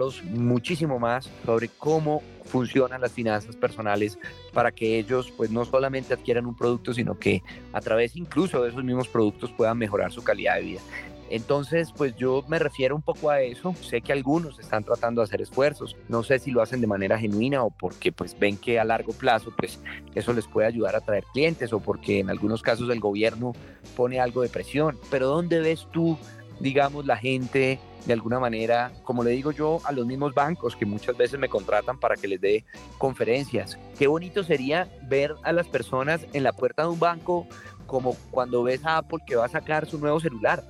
contextualizarlos 0.00 0.22
muchísimo 0.24 0.98
más 0.98 1.30
sobre 1.44 1.68
cómo 1.68 2.22
funcionan 2.44 3.00
las 3.00 3.12
finanzas 3.12 3.56
personales 3.56 4.18
para 4.52 4.72
que 4.72 4.98
ellos 4.98 5.32
pues 5.36 5.50
no 5.50 5.64
solamente 5.64 6.14
adquieran 6.14 6.46
un 6.46 6.56
producto, 6.56 6.92
sino 6.94 7.18
que 7.18 7.42
a 7.72 7.80
través 7.80 8.16
incluso 8.16 8.62
de 8.62 8.70
esos 8.70 8.82
mismos 8.82 9.08
productos 9.08 9.50
puedan 9.52 9.78
mejorar 9.78 10.10
su 10.10 10.22
calidad 10.22 10.56
de 10.56 10.62
vida. 10.62 10.80
Entonces, 11.32 11.92
pues 11.96 12.16
yo 12.16 12.44
me 12.48 12.58
refiero 12.58 12.96
un 12.96 13.02
poco 13.02 13.30
a 13.30 13.40
eso. 13.40 13.72
Sé 13.82 14.00
que 14.00 14.12
algunos 14.12 14.58
están 14.58 14.82
tratando 14.82 15.20
de 15.20 15.26
hacer 15.26 15.40
esfuerzos. 15.40 15.96
No 16.08 16.24
sé 16.24 16.40
si 16.40 16.50
lo 16.50 16.60
hacen 16.60 16.80
de 16.80 16.88
manera 16.88 17.20
genuina 17.20 17.62
o 17.62 17.70
porque 17.70 18.10
pues 18.10 18.36
ven 18.36 18.56
que 18.56 18.80
a 18.80 18.84
largo 18.84 19.12
plazo 19.12 19.52
pues 19.56 19.78
eso 20.16 20.32
les 20.32 20.48
puede 20.48 20.66
ayudar 20.66 20.96
a 20.96 21.00
traer 21.00 21.22
clientes 21.32 21.72
o 21.72 21.78
porque 21.78 22.18
en 22.18 22.30
algunos 22.30 22.62
casos 22.62 22.90
el 22.90 22.98
gobierno 22.98 23.52
pone 23.96 24.18
algo 24.18 24.42
de 24.42 24.48
presión. 24.48 24.98
Pero 25.08 25.28
¿dónde 25.28 25.60
ves 25.60 25.86
tú, 25.92 26.18
digamos, 26.58 27.06
la 27.06 27.16
gente 27.16 27.78
de 28.06 28.12
alguna 28.12 28.40
manera, 28.40 28.92
como 29.04 29.22
le 29.22 29.30
digo 29.30 29.52
yo 29.52 29.80
a 29.84 29.92
los 29.92 30.06
mismos 30.06 30.34
bancos 30.34 30.76
que 30.76 30.86
muchas 30.86 31.16
veces 31.16 31.38
me 31.38 31.48
contratan 31.48 31.98
para 31.98 32.16
que 32.16 32.28
les 32.28 32.40
dé 32.40 32.64
conferencias. 32.98 33.78
Qué 33.98 34.06
bonito 34.06 34.42
sería 34.42 34.88
ver 35.02 35.34
a 35.42 35.52
las 35.52 35.66
personas 35.66 36.26
en 36.32 36.42
la 36.42 36.52
puerta 36.52 36.82
de 36.82 36.88
un 36.88 36.98
banco 36.98 37.46
como 37.86 38.14
cuando 38.30 38.62
ves 38.62 38.84
a 38.84 38.98
Apple 38.98 39.18
que 39.26 39.36
va 39.36 39.46
a 39.46 39.48
sacar 39.48 39.86
su 39.86 39.98
nuevo 39.98 40.20
celular. 40.20 40.62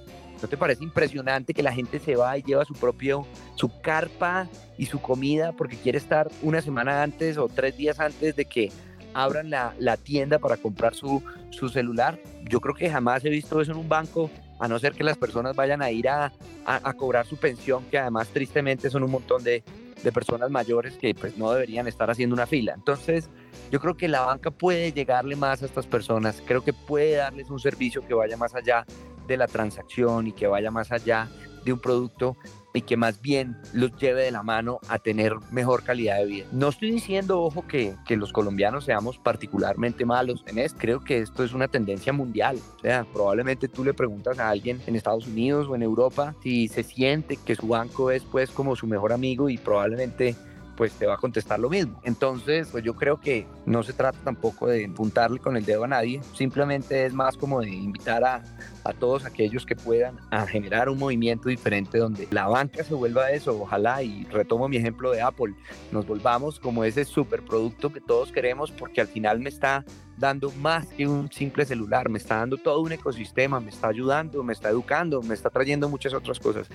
¿No 0.43 0.49
te 0.49 0.57
parece 0.57 0.83
impresionante 0.83 1.53
que 1.53 1.63
la 1.63 1.73
gente 1.73 1.99
se 1.99 2.17
va 2.17 2.39
y 2.39 2.43
lleva 2.43 2.65
su 2.65 2.73
propio, 2.73 3.27
su 3.57 3.81
carpa 3.83 4.49
y 4.79 4.87
su 4.87 5.01
comida 5.01 5.53
porque 5.53 5.77
quiere 5.77 5.99
estar 5.99 6.31
una 6.43 6.63
semana 6.63 7.03
antes 7.03 7.37
o 7.37 7.49
tres 7.49 7.77
días 7.77 8.01
antes 8.01 8.35
de 8.37 8.47
que 8.47 8.73
abran 9.13 9.51
la, 9.51 9.75
la 9.79 9.99
tienda 9.99 10.39
para 10.39 10.57
comprar 10.57 10.95
su, 10.95 11.23
su 11.51 11.69
celular? 11.69 12.19
Yo 12.49 12.61
creo 12.61 12.75
que 12.75 12.89
jamás 12.89 13.23
he 13.25 13.29
visto 13.29 13.61
eso 13.61 13.73
en 13.73 13.79
un 13.79 13.89
banco 13.89 14.31
a 14.61 14.69
no 14.69 14.79
ser 14.79 14.93
que 14.93 15.03
las 15.03 15.17
personas 15.17 15.57
vayan 15.57 15.83
a 15.83 15.91
ir 15.91 16.09
a, 16.09 16.33
a, 16.67 16.93
cobrar 16.93 17.27
su 17.27 17.37
pensión, 17.37 17.85
que 17.91 17.99
además 17.99 18.29
tristemente 18.29 18.91
son 18.91 19.03
un 19.03 19.11
montón 19.11 19.43
de, 19.43 19.65
de, 20.03 20.13
personas 20.13 20.51
mayores 20.51 20.95
que 20.95 21.15
pues 21.15 21.37
no 21.39 21.51
deberían 21.51 21.89
estar 21.89 22.11
haciendo 22.11 22.35
una 22.35 22.47
fila. 22.47 22.75
Entonces, 22.75 23.31
yo 23.71 23.81
creo 23.81 23.97
que 23.97 24.07
la 24.07 24.21
banca 24.21 24.51
puede 24.51 24.93
llegarle 24.93 25.35
más 25.35 25.63
a 25.63 25.67
estas 25.67 25.87
personas, 25.87 26.43
creo 26.47 26.63
que 26.63 26.75
puede 26.75 27.17
darles 27.17 27.49
un 27.49 27.59
servicio 27.59 28.07
que 28.07 28.15
vaya 28.15 28.37
más 28.37 28.55
allá 28.55 28.85
de 29.27 29.37
la 29.37 29.47
transacción 29.47 30.27
y 30.27 30.33
que 30.33 30.47
vaya 30.47 30.71
más 30.71 30.93
allá 30.93 31.29
de 31.65 31.73
un 31.73 31.79
producto 31.79 32.37
y 32.73 32.83
que 32.83 32.97
más 32.97 33.21
bien 33.21 33.57
los 33.73 33.97
lleve 33.97 34.23
de 34.23 34.31
la 34.31 34.43
mano 34.43 34.79
a 34.89 34.99
tener 34.99 35.35
mejor 35.51 35.83
calidad 35.83 36.19
de 36.19 36.27
vida. 36.27 36.47
No 36.53 36.69
estoy 36.69 36.91
diciendo, 36.91 37.43
ojo, 37.43 37.67
que, 37.67 37.95
que 38.07 38.17
los 38.17 38.33
colombianos 38.33 38.85
seamos 38.85 39.19
particularmente 39.19 40.05
malos 40.05 40.45
en 40.47 40.59
esto. 40.59 40.79
Creo 40.79 41.03
que 41.03 41.19
esto 41.19 41.45
es 41.45 41.53
una 41.53 41.69
tendencia 41.69 42.13
mundial. 42.13 42.59
O 42.77 42.81
sea, 42.81 43.07
probablemente 43.13 43.69
tú 43.69 43.85
le 43.85 43.95
preguntas 43.95 44.39
a 44.39 44.49
alguien 44.49 44.81
en 44.87 44.97
Estados 44.97 45.27
Unidos 45.27 45.67
o 45.69 45.75
en 45.75 45.83
Europa 45.83 46.35
si 46.43 46.69
se 46.69 46.83
siente 46.83 47.37
que 47.37 47.57
su 47.57 47.69
banco 47.69 48.11
es 48.11 48.23
pues 48.25 48.51
como 48.51 48.77
su 48.77 48.87
mejor 48.87 49.13
amigo 49.13 49.49
y 49.49 49.59
probablemente 49.59 50.37
pues 50.81 50.95
te 50.95 51.05
va 51.05 51.13
a 51.13 51.19
contestar 51.19 51.61
lo 51.61 51.69
mismo. 51.69 52.01
Entonces, 52.05 52.69
pues 52.73 52.83
yo 52.83 52.95
creo 52.95 53.21
que 53.21 53.47
no 53.67 53.83
se 53.83 53.93
trata 53.93 54.19
tampoco 54.25 54.67
de 54.67 54.87
apuntarle 54.87 55.39
con 55.39 55.55
el 55.59 55.67
dedo 55.67 55.85
a 55.85 55.87
nadie, 55.87 56.23
simplemente 56.33 57.05
es 57.05 57.13
más 57.13 57.37
como 57.37 57.61
de 57.61 57.69
invitar 57.69 58.25
a, 58.25 58.43
a 58.85 58.95
todos 58.95 59.27
aquellos 59.27 59.67
que 59.67 59.77
puedan 59.77 60.17
a 60.31 60.47
generar 60.47 60.89
un 60.89 60.99
movimiento 60.99 61.51
diferente 61.51 61.99
donde 61.99 62.27
la 62.31 62.49
banca 62.49 62.83
se 62.83 62.95
vuelva 62.95 63.31
eso, 63.31 63.61
ojalá, 63.61 64.03
y 64.03 64.25
retomo 64.31 64.71
mi 64.71 64.79
ejemplo 64.79 65.11
de 65.11 65.21
Apple, 65.21 65.55
nos 65.93 66.07
volvamos 66.07 66.59
como 66.59 66.83
ese 66.83 67.05
superproducto 67.05 67.93
que 67.93 68.01
todos 68.01 68.33
queremos 68.33 68.71
porque 68.71 69.03
al 69.03 69.09
final 69.09 69.39
me 69.39 69.51
está 69.51 69.85
dando 70.17 70.51
más 70.53 70.87
que 70.87 71.07
un 71.07 71.31
simple 71.31 71.67
celular, 71.67 72.09
me 72.09 72.17
está 72.17 72.37
dando 72.37 72.57
todo 72.57 72.81
un 72.81 72.93
ecosistema, 72.93 73.61
me 73.61 73.69
está 73.69 73.89
ayudando, 73.89 74.43
me 74.43 74.55
está 74.55 74.71
educando, 74.71 75.21
me 75.21 75.35
está 75.35 75.51
trayendo 75.51 75.91
muchas 75.91 76.15
otras 76.15 76.41
cosas. 76.41 76.69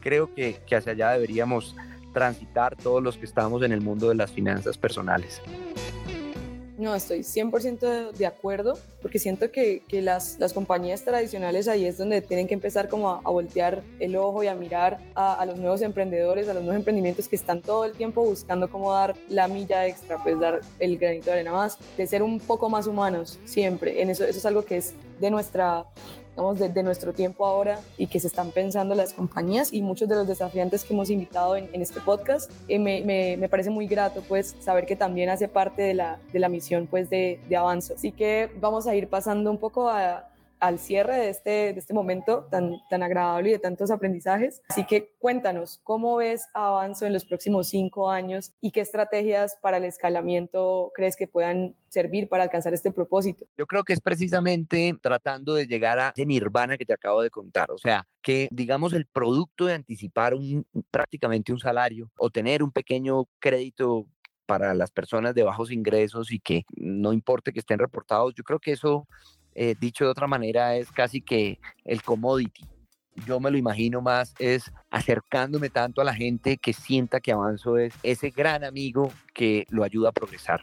Creo 0.00 0.34
que, 0.34 0.60
que 0.66 0.74
hacia 0.74 0.92
allá 0.92 1.10
deberíamos 1.12 1.76
transitar 2.12 2.76
todos 2.76 3.02
los 3.02 3.16
que 3.16 3.24
estamos 3.24 3.62
en 3.62 3.72
el 3.72 3.80
mundo 3.80 4.08
de 4.08 4.14
las 4.14 4.30
finanzas 4.30 4.78
personales. 4.78 5.40
No, 6.82 6.96
estoy 6.96 7.20
100% 7.20 8.10
de 8.10 8.26
acuerdo, 8.26 8.76
porque 9.02 9.20
siento 9.20 9.52
que, 9.52 9.82
las, 9.92 10.40
las, 10.40 10.52
compañías 10.52 11.04
tradicionales 11.04 11.68
ahí 11.68 11.84
es 11.84 11.96
donde 11.96 12.22
tienen 12.22 12.48
que 12.48 12.54
empezar 12.54 12.88
como 12.88 13.08
a, 13.08 13.20
a 13.22 13.30
voltear 13.30 13.84
el 14.00 14.16
ojo 14.16 14.42
y 14.42 14.48
a 14.48 14.56
mirar 14.56 14.98
a, 15.14 15.34
a, 15.34 15.46
los 15.46 15.58
nuevos 15.58 15.80
emprendedores, 15.82 16.48
a 16.48 16.54
los 16.54 16.64
nuevos 16.64 16.78
emprendimientos 16.78 17.28
que 17.28 17.36
están 17.36 17.62
todo 17.62 17.84
el 17.84 17.92
tiempo 17.92 18.24
buscando 18.24 18.68
cómo 18.68 18.92
dar 18.92 19.14
la 19.28 19.46
milla 19.46 19.86
extra, 19.86 20.20
pues 20.24 20.40
dar 20.40 20.60
el 20.80 20.98
granito 20.98 21.26
de 21.26 21.32
arena 21.34 21.52
más, 21.52 21.78
de 21.96 22.04
ser 22.04 22.20
un 22.20 22.40
poco 22.40 22.68
más 22.68 22.88
humanos 22.88 23.38
siempre. 23.44 24.02
En 24.02 24.10
eso, 24.10 24.24
eso 24.24 24.38
es 24.38 24.46
algo 24.46 24.64
que 24.64 24.78
es 24.78 24.94
de 25.20 25.30
nuestra 25.30 25.84
digamos, 26.32 26.58
de, 26.58 26.82
nuestro 26.82 27.12
tiempo 27.12 27.46
ahora 27.46 27.78
y 27.96 28.06
que 28.06 28.18
se 28.18 28.26
están 28.26 28.50
pensando 28.50 28.94
las 28.94 29.12
compañías 29.12 29.72
y 29.72 29.82
muchos 29.82 30.08
de 30.08 30.16
los 30.16 30.26
desafiantes 30.26 30.84
que 30.84 30.94
hemos 30.94 31.10
invitado 31.10 31.56
en, 31.56 31.68
este 31.80 32.00
podcast. 32.00 32.50
Eh, 32.68 32.78
me, 32.78 33.02
me, 33.02 33.48
parece 33.48 33.70
muy 33.70 33.86
grato 33.86 34.22
pues 34.28 34.56
saber 34.60 34.86
que 34.86 34.96
también 34.96 35.28
hace 35.28 35.48
parte 35.48 35.82
de 35.82 35.94
la, 35.94 36.18
de 36.32 36.38
la 36.38 36.48
misión 36.48 36.86
pues 36.86 37.10
de, 37.10 37.40
de 37.48 37.56
Avanzo. 37.56 37.94
Así 37.94 38.12
que 38.12 38.50
vamos 38.60 38.86
a 38.86 38.94
ir 38.94 39.08
pasando 39.08 39.50
un 39.50 39.58
poco 39.58 39.88
a, 39.88 40.28
al 40.62 40.78
cierre 40.78 41.16
de 41.16 41.28
este, 41.28 41.50
de 41.50 41.78
este 41.80 41.92
momento 41.92 42.46
tan, 42.48 42.76
tan 42.88 43.02
agradable 43.02 43.48
y 43.48 43.52
de 43.52 43.58
tantos 43.58 43.90
aprendizajes. 43.90 44.62
Así 44.68 44.86
que 44.86 45.12
cuéntanos, 45.18 45.80
¿cómo 45.82 46.16
ves 46.16 46.46
Avanzo 46.54 47.04
en 47.04 47.12
los 47.12 47.24
próximos 47.24 47.68
cinco 47.68 48.08
años 48.08 48.52
y 48.60 48.70
qué 48.70 48.80
estrategias 48.80 49.58
para 49.60 49.78
el 49.78 49.84
escalamiento 49.84 50.92
crees 50.94 51.16
que 51.16 51.26
puedan 51.26 51.74
servir 51.88 52.28
para 52.28 52.44
alcanzar 52.44 52.72
este 52.74 52.92
propósito? 52.92 53.44
Yo 53.58 53.66
creo 53.66 53.82
que 53.82 53.92
es 53.92 54.00
precisamente 54.00 54.96
tratando 55.02 55.54
de 55.54 55.66
llegar 55.66 55.98
a 55.98 56.12
ese 56.14 56.24
nirvana 56.24 56.78
que 56.78 56.86
te 56.86 56.92
acabo 56.92 57.22
de 57.22 57.30
contar, 57.30 57.72
o 57.72 57.78
sea, 57.78 58.06
que 58.22 58.46
digamos 58.52 58.92
el 58.92 59.06
producto 59.06 59.66
de 59.66 59.74
anticipar 59.74 60.32
un, 60.32 60.64
prácticamente 60.92 61.52
un 61.52 61.58
salario 61.58 62.08
o 62.16 62.30
tener 62.30 62.62
un 62.62 62.70
pequeño 62.70 63.24
crédito 63.40 64.06
para 64.46 64.74
las 64.74 64.92
personas 64.92 65.34
de 65.34 65.42
bajos 65.42 65.72
ingresos 65.72 66.30
y 66.30 66.38
que 66.38 66.64
no 66.76 67.12
importe 67.12 67.52
que 67.52 67.58
estén 67.58 67.80
reportados, 67.80 68.32
yo 68.34 68.44
creo 68.44 68.60
que 68.60 68.70
eso 68.70 69.08
eh, 69.54 69.74
dicho 69.78 70.04
de 70.04 70.10
otra 70.10 70.26
manera, 70.26 70.76
es 70.76 70.90
casi 70.90 71.20
que 71.20 71.58
el 71.84 72.02
commodity. 72.02 72.66
Yo 73.26 73.40
me 73.40 73.50
lo 73.50 73.58
imagino 73.58 74.00
más 74.00 74.34
es 74.38 74.72
acercándome 74.90 75.68
tanto 75.68 76.00
a 76.00 76.04
la 76.04 76.14
gente 76.14 76.56
que 76.56 76.72
sienta 76.72 77.20
que 77.20 77.32
Avanzo 77.32 77.76
es 77.76 77.94
ese 78.02 78.30
gran 78.30 78.64
amigo 78.64 79.12
que 79.34 79.66
lo 79.68 79.84
ayuda 79.84 80.08
a 80.08 80.12
progresar. 80.12 80.62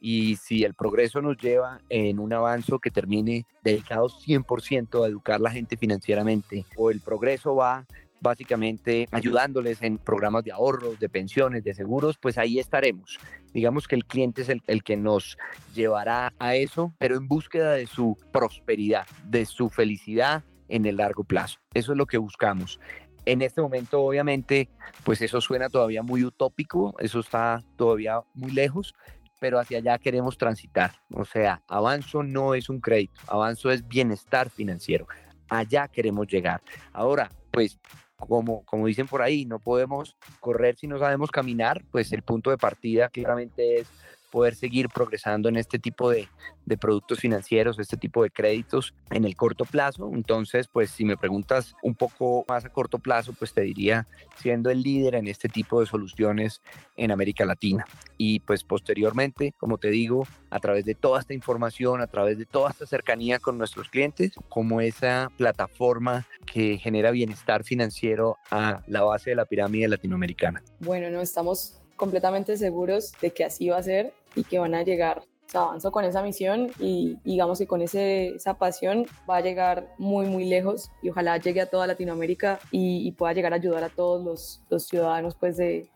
Y 0.00 0.36
si 0.36 0.64
el 0.64 0.74
progreso 0.74 1.20
nos 1.20 1.36
lleva 1.36 1.80
en 1.88 2.18
un 2.18 2.32
avanzo 2.32 2.80
que 2.80 2.90
termine 2.90 3.46
dedicado 3.62 4.08
100% 4.08 5.04
a 5.04 5.06
educar 5.06 5.36
a 5.36 5.38
la 5.44 5.50
gente 5.52 5.76
financieramente, 5.76 6.66
o 6.76 6.90
el 6.90 7.00
progreso 7.00 7.54
va 7.54 7.86
básicamente 8.22 9.08
ayudándoles 9.10 9.82
en 9.82 9.98
programas 9.98 10.44
de 10.44 10.52
ahorros, 10.52 10.98
de 10.98 11.08
pensiones, 11.08 11.64
de 11.64 11.74
seguros, 11.74 12.16
pues 12.18 12.38
ahí 12.38 12.58
estaremos. 12.58 13.18
Digamos 13.52 13.88
que 13.88 13.96
el 13.96 14.06
cliente 14.06 14.42
es 14.42 14.48
el, 14.48 14.62
el, 14.66 14.82
que 14.82 14.96
nos 14.96 15.36
llevará 15.74 16.32
a 16.38 16.54
eso, 16.54 16.94
pero 16.98 17.16
en 17.16 17.28
búsqueda 17.28 17.72
de 17.72 17.86
su 17.86 18.16
prosperidad, 18.32 19.06
de 19.24 19.44
su 19.44 19.68
felicidad 19.68 20.44
en 20.68 20.86
el 20.86 20.96
largo 20.96 21.24
plazo. 21.24 21.58
Eso 21.74 21.92
es 21.92 21.98
lo 21.98 22.06
que 22.06 22.18
buscamos. 22.18 22.80
En 23.24 23.42
este 23.42 23.60
momento, 23.60 24.00
obviamente, 24.00 24.68
pues 25.04 25.20
eso 25.22 25.40
suena 25.40 25.68
todavía 25.68 26.02
muy 26.02 26.24
utópico, 26.24 26.94
eso 26.98 27.20
está 27.20 27.62
todavía 27.76 28.20
muy 28.34 28.50
lejos, 28.50 28.94
pero 29.38 29.58
hacia 29.58 29.78
allá 29.78 29.98
queremos 29.98 30.38
transitar. 30.38 30.92
O 31.12 31.24
sea, 31.24 31.62
Avanzo 31.68 32.22
no 32.22 32.54
es 32.54 32.68
un 32.68 32.80
crédito, 32.80 33.20
Avanzo 33.28 33.70
es 33.70 33.86
bienestar 33.86 34.50
financiero. 34.50 35.06
Allá 35.48 35.88
queremos 35.88 36.26
llegar. 36.26 36.62
Ahora, 36.92 37.30
pues 37.52 37.78
como, 38.26 38.64
como 38.64 38.86
dicen 38.86 39.06
por 39.06 39.22
ahí, 39.22 39.44
no 39.44 39.58
podemos 39.58 40.16
correr 40.40 40.76
si 40.76 40.86
no 40.86 40.98
sabemos 40.98 41.30
caminar, 41.30 41.82
pues 41.90 42.12
el 42.12 42.22
punto 42.22 42.50
de 42.50 42.58
partida 42.58 43.08
claramente 43.08 43.80
es 43.80 43.88
poder 44.32 44.54
seguir 44.54 44.88
progresando 44.88 45.50
en 45.50 45.56
este 45.56 45.78
tipo 45.78 46.10
de, 46.10 46.26
de, 46.64 46.78
productos 46.78 47.20
financieros, 47.20 47.78
este 47.78 47.98
tipo 47.98 48.22
de 48.22 48.30
créditos 48.30 48.94
en 49.10 49.26
el 49.26 49.36
corto 49.36 49.66
plazo. 49.66 50.10
Entonces, 50.14 50.68
pues 50.68 50.90
si 50.90 51.04
me 51.04 51.18
preguntas 51.18 51.74
un 51.82 51.94
poco 51.94 52.44
más 52.48 52.64
a 52.64 52.70
corto 52.70 52.98
plazo, 52.98 53.34
pues 53.34 53.52
te 53.52 53.60
diría 53.60 54.08
siendo 54.36 54.70
el 54.70 54.82
líder 54.82 55.16
en 55.16 55.28
este 55.28 55.50
tipo 55.50 55.80
de 55.80 55.86
soluciones 55.86 56.62
en 56.96 57.10
América 57.10 57.44
Latina. 57.44 57.84
Y 58.16 58.40
pues 58.40 58.64
posteriormente, 58.64 59.52
como 59.58 59.76
te 59.76 59.90
digo, 59.90 60.26
a 60.48 60.58
través 60.60 60.86
de 60.86 60.94
toda 60.94 61.20
esta 61.20 61.34
información, 61.34 62.00
a 62.00 62.06
través 62.06 62.38
de 62.38 62.46
toda 62.46 62.70
esta 62.70 62.86
cercanía 62.86 63.38
con 63.38 63.58
nuestros 63.58 63.90
clientes, 63.90 64.32
como 64.48 64.80
esa 64.80 65.30
plataforma 65.36 66.26
que 66.46 66.78
genera 66.78 67.10
bienestar 67.10 67.64
financiero 67.64 68.38
a 68.50 68.82
la 68.86 69.02
base 69.02 69.30
de 69.30 69.36
la 69.36 69.44
pirámide 69.44 69.88
latinoamericana. 69.88 70.62
Bueno, 70.80 71.10
no 71.10 71.20
estamos 71.20 71.82
completamente 71.96 72.56
seguros 72.56 73.12
de 73.20 73.30
que 73.30 73.44
así 73.44 73.68
va 73.68 73.76
a 73.76 73.82
ser 73.82 74.12
y 74.34 74.44
que 74.44 74.58
van 74.58 74.74
a 74.74 74.82
llegar. 74.82 75.22
O 75.46 75.50
sea, 75.52 75.62
avanzo 75.62 75.92
con 75.92 76.04
esa 76.04 76.22
misión 76.22 76.70
y 76.78 77.18
digamos 77.24 77.58
que 77.58 77.66
con 77.66 77.82
ese, 77.82 78.28
esa 78.36 78.54
pasión 78.54 79.06
va 79.28 79.36
a 79.36 79.40
llegar 79.42 79.92
muy, 79.98 80.26
muy 80.26 80.44
lejos 80.44 80.90
y 81.02 81.10
ojalá 81.10 81.36
llegue 81.36 81.60
a 81.60 81.66
toda 81.66 81.86
Latinoamérica 81.86 82.58
y, 82.70 83.06
y 83.06 83.12
pueda 83.12 83.34
llegar 83.34 83.52
a 83.52 83.56
ayudar 83.56 83.84
a 83.84 83.90
todos 83.90 84.24
los, 84.24 84.62
los 84.70 84.86
ciudadanos 84.86 85.34
pues 85.34 85.58
de, 85.58 85.90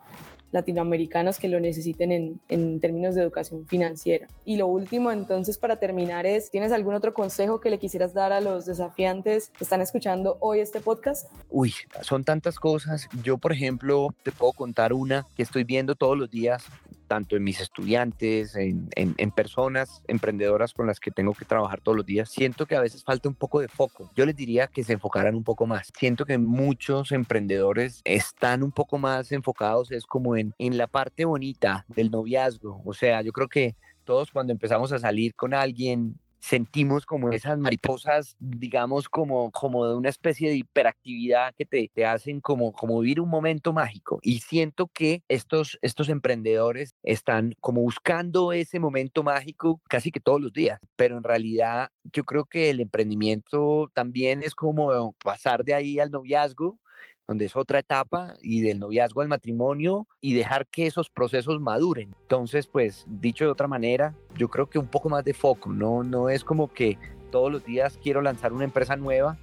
latinoamericanos 0.53 1.39
que 1.39 1.49
lo 1.49 1.61
necesiten 1.61 2.13
en, 2.13 2.41
en, 2.49 2.81
términos 2.81 3.15
de 3.15 3.23
educación 3.23 3.67
financiera. 3.67 4.29
Y 4.45 4.57
lo 4.57 4.67
último, 4.67 5.11
entonces, 5.11 5.59
para 5.59 5.77
terminar 5.77 6.27
es, 6.27 6.51
¿tienes 6.51 6.73
algún 6.73 6.95
otro 6.95 7.13
consejo 7.13 7.61
que 7.61 7.71
le 7.71 7.79
quisieras 7.79 8.15
dar 8.15 8.33
a 8.33 8.41
los 8.41 8.65
desafiantes 8.67 9.51
que 9.51 9.65
están 9.65 9.81
escuchando 9.81 10.39
hoy 10.41 10.61
este 10.61 10.81
podcast? 10.81 11.29
Uy, 11.51 11.75
son 12.01 12.25
tantas 12.25 12.59
cosas. 12.59 13.09
Yo, 13.23 13.39
por 13.39 13.53
ejemplo, 13.53 14.15
te 14.23 14.33
puedo 14.33 14.53
contar 14.53 14.93
una 14.93 15.27
que 15.37 15.43
estoy 15.43 15.65
viendo 15.65 15.95
todos 15.95 16.17
los 16.17 16.31
días 16.31 16.65
tanto 17.07 17.37
en 17.37 17.45
mis 17.45 17.61
estudiantes, 17.61 18.57
en, 18.57 18.89
en, 18.95 19.31
personas 19.31 20.03
emprendedoras 20.07 20.73
con 20.73 20.87
las 20.87 21.01
que 21.01 21.11
tengo 21.11 21.33
que 21.35 21.45
trabajar 21.45 21.81
todos 21.81 21.97
los 21.97 22.07
días, 22.07 22.31
siento 22.31 22.67
que 22.67 22.77
a 22.77 22.81
veces 22.81 23.05
falta 23.05 23.29
un 23.29 23.35
poco 23.35 23.61
de 23.61 23.69
foco. 23.69 24.11
Yo 24.15 24.27
les 24.27 24.37
diría 24.37 24.67
que 24.67 24.85
se 24.85 24.95
enfocaran 24.95 25.35
un 25.35 25.45
poco 25.45 25.67
más. 25.67 25.93
Siento 25.99 26.25
que 26.25 26.39
muchos 26.39 27.13
emprendedores 27.13 28.01
están 28.05 28.63
un 28.63 28.73
poco 28.73 28.99
más 28.99 29.33
enfocados, 29.33 29.91
es 29.93 30.07
como 30.07 30.37
en, 30.37 30.55
en 30.59 30.79
la 30.79 30.87
parte 30.87 31.25
bonita 31.25 31.85
del 31.89 32.11
noviazgo. 32.11 32.83
O 32.85 32.95
sea, 32.95 33.23
yo 33.23 33.33
creo 33.33 33.49
que 33.49 33.77
todos 34.05 34.31
cuando 34.31 34.53
empezamos 34.53 34.93
a 34.93 34.99
salir 34.99 35.35
con 35.35 35.53
alguien 35.53 36.19
sentimos 36.47 37.07
como 37.07 37.31
esas 37.33 37.59
mariposas, 37.59 38.37
digamos, 38.39 39.09
como, 39.09 39.51
como 39.51 39.89
de 39.89 39.97
una 39.97 40.11
especie 40.11 40.49
de 40.49 40.57
hiperactividad 40.59 41.53
que 41.57 41.67
te, 41.67 41.91
te 41.93 42.07
hacen 42.07 42.41
como, 42.41 42.73
como 42.73 43.01
vivir 43.01 43.21
un 43.21 43.29
momento 43.29 43.73
mágico. 43.73 44.21
Y 44.23 44.39
siento 44.39 44.87
que 44.87 45.25
estos, 45.27 45.77
estos 45.83 46.09
emprendedores 46.09 46.95
están 47.03 47.55
como 47.61 47.81
buscando 47.81 48.53
ese 48.53 48.79
momento 48.79 49.25
mágico 49.25 49.81
casi 49.89 50.13
que 50.13 50.21
todos 50.21 50.41
los 50.41 50.53
días, 50.53 50.79
pero 50.95 51.17
en 51.17 51.25
realidad 51.25 51.89
yo 52.05 52.23
creo 52.23 52.45
que 52.45 52.71
el 52.71 52.79
emprendimiento 52.79 53.91
también 53.93 54.45
es 54.45 54.55
como 54.55 55.15
pasar 55.25 55.65
de 55.65 55.75
ahí 55.75 55.99
al 55.99 56.13
noviazgo 56.13 56.79
donde 57.27 57.47
es 57.47 57.57
otra 57.57 57.81
etapa, 57.81 58.35
y 58.41 58.61
del 58.61 58.79
noviazgo 58.79 59.21
al 59.21 59.29
matrimonio, 59.29 60.07
y 60.21 60.35
dejar 60.35 60.67
que 60.67 60.87
esos 60.87 61.11
procesos 61.11 61.61
maduren. 61.61 62.15
Entonces, 62.23 62.67
pues, 62.67 63.05
dicho 63.09 63.45
de 63.45 63.51
otra 63.51 63.69
manera, 63.69 64.15
yo 64.37 64.49
creo 64.49 64.69
que 64.69 64.79
un 64.79 64.89
poco 64.89 65.09
más 65.09 65.25
de 65.25 65.35
foco, 65.35 65.73
no, 65.73 66.03
no 66.03 66.29
es 66.29 66.45
como 66.45 66.73
que 66.73 66.99
todos 67.31 67.51
los 67.51 67.65
días 67.65 67.99
quiero 68.03 68.23
lanzar 68.23 68.53
una 68.53 68.65
empresa 68.65 68.97
nueva, 68.97 69.39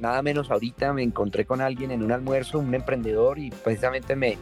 nada 0.00 0.22
menos 0.22 0.50
ahorita 0.50 0.92
me 0.92 1.02
encontré 1.02 1.44
con 1.44 1.60
alguien 1.60 1.90
en 1.90 2.02
un 2.02 2.12
almuerzo, 2.12 2.58
un 2.58 2.74
emprendedor, 2.74 3.38
y 3.38 3.50
precisamente 3.50 4.16
me 4.16 4.38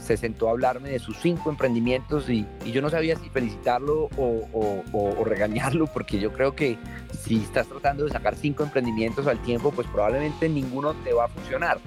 se 0.00 0.16
sentó 0.16 0.48
a 0.48 0.52
hablarme 0.52 0.90
de 0.90 0.98
sus 0.98 1.16
cinco 1.18 1.50
emprendimientos 1.50 2.28
y, 2.28 2.46
yo 2.72 2.82
no 2.82 2.90
sabía 2.90 3.16
si 3.16 3.28
felicitarlo 3.28 4.08
o, 4.16 5.24
regañarlo, 5.24 5.86
porque 5.86 6.18
yo 6.18 6.32
creo 6.32 6.54
que 6.54 6.78
si 7.20 7.36
estás 7.36 7.66
tratando 7.68 8.04
de 8.04 8.10
sacar 8.10 8.34
cinco 8.34 8.64
emprendimientos 8.64 9.26
al 9.26 9.40
tiempo, 9.42 9.70
pues 9.70 9.86
probablemente 9.88 10.48
ninguno 10.48 10.94
te 11.04 11.12
va 11.12 11.26
a 11.26 11.28
funcionar 11.28 11.78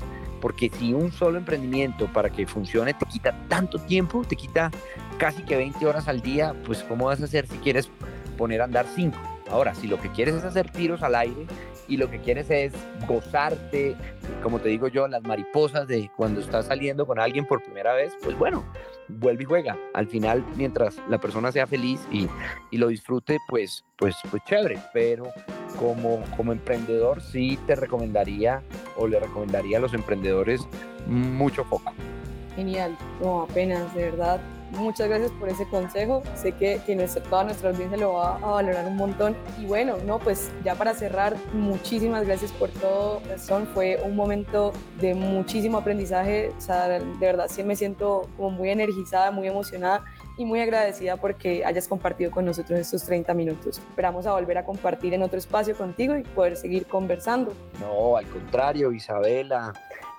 porque 0.42 0.70
si 0.78 0.94
un 0.94 1.12
solo 1.12 1.38
emprendimiento 1.38 2.12
para 2.12 2.30
que 2.30 2.46
funcione 2.48 2.94
te 2.94 3.06
quita 3.06 3.36
tanto 3.48 3.80
tiempo, 3.80 4.24
te 4.24 4.36
quita 4.36 4.72
casi 5.18 5.44
que 5.44 5.56
20 5.56 5.86
horas 5.86 6.08
al 6.08 6.22
día, 6.22 6.56
pues 6.66 6.84
¿cómo 6.84 7.06
vas 7.06 7.22
a 7.22 7.26
hacer 7.26 7.48
si 7.48 7.58
quieres 7.58 7.90
poner 8.38 8.62
a 8.62 8.66
andar 8.66 8.86
5? 8.94 9.18
Ahora, 9.50 9.76
si 9.76 9.88
lo 9.88 10.02
que 10.02 10.12
quieres 10.12 10.36
es 10.36 10.44
hacer 10.44 10.72
tiros 10.72 11.04
al 11.04 11.16
aire 11.16 11.46
y 11.88 11.98
lo 11.98 12.10
que 12.10 12.20
quieres 12.20 12.50
es 12.50 12.74
gozarte, 13.08 13.96
como 14.42 14.60
te 14.60 14.70
digo 14.70 14.88
yo, 14.88 15.08
las 15.08 15.22
mariposas 15.22 15.88
de 15.88 16.10
cuando 16.16 16.42
estás 16.42 16.66
saliendo 16.66 17.06
con 17.06 17.20
alguien 17.20 17.46
por 17.46 17.62
primera 17.64 17.94
vez, 17.94 18.14
pues 18.24 18.36
bueno, 18.38 18.66
vuelve 19.08 19.44
y 19.44 19.46
juega. 19.46 19.78
Al 19.94 20.08
final, 20.08 20.44
mientras 20.56 21.00
la 21.10 21.20
persona 21.20 21.52
sea 21.52 21.68
feliz 21.68 22.02
y, 22.12 22.28
y 22.72 22.78
lo 22.78 22.88
disfrute, 22.88 23.38
pues, 23.48 23.86
pues, 23.98 24.16
pues 24.32 24.44
chévere. 24.46 24.80
Pero 24.94 25.26
como, 25.80 26.24
como 26.36 26.52
emprendedor 26.52 27.22
sí 27.22 27.60
te 27.68 27.76
recomendaría 27.76 28.62
o 28.98 29.08
le 29.08 29.20
recomendaría 29.20 29.78
a 29.78 29.82
los 29.82 29.94
emprendedores 29.94 30.62
mucho 31.08 31.64
foco. 31.66 31.94
Genial, 32.56 32.98
no, 33.22 33.42
apenas, 33.44 33.94
de 33.94 34.04
verdad. 34.04 34.40
Muchas 34.72 35.08
gracias 35.08 35.32
por 35.32 35.48
ese 35.48 35.66
consejo. 35.68 36.24
Sé 36.36 36.52
que, 36.54 36.82
que 36.86 36.96
nuestra, 36.96 37.22
toda 37.24 37.44
nuestra 37.44 37.70
audiencia 37.70 37.98
lo 37.98 38.14
va 38.14 38.38
a 38.38 38.40
valorar 38.40 38.86
un 38.86 38.96
montón. 38.96 39.36
Y 39.60 39.66
bueno, 39.66 39.98
no, 40.06 40.20
pues 40.20 40.52
ya 40.64 40.76
para 40.76 40.94
cerrar, 40.94 41.36
muchísimas 41.54 42.26
gracias 42.26 42.52
por 42.54 42.70
todo, 42.70 43.22
Son 43.38 43.68
Fue 43.68 44.02
un 44.04 44.16
momento 44.16 44.74
de 45.00 45.14
muchísimo 45.14 45.78
aprendizaje. 45.78 46.52
O 46.58 46.62
sea, 46.62 46.88
de 46.88 47.00
verdad 47.20 47.48
sí 47.50 47.64
me 47.64 47.76
siento 47.76 48.28
como 48.38 48.52
muy 48.52 48.70
energizada, 48.70 49.32
muy 49.32 49.48
emocionada 49.48 50.04
y 50.38 50.46
muy 50.46 50.60
agradecida 50.60 51.18
porque 51.18 51.64
hayas 51.66 51.88
compartido 51.88 52.32
con 52.32 52.46
nosotros 52.46 52.80
estos 52.80 53.04
30 53.04 53.34
minutos. 53.34 53.80
Esperamos 53.80 54.26
a 54.26 54.34
volver 54.34 54.58
a 54.58 54.66
compartir 54.66 55.14
en 55.14 55.24
otro 55.24 55.38
espacio 55.38 55.76
contigo 55.76 56.16
y 56.18 56.24
poder 56.24 56.58
seguir 56.58 56.86
conversando. 56.86 57.54
No, 57.80 58.18
al 58.18 58.26
contrario, 58.26 58.92
Isabela. 58.92 59.74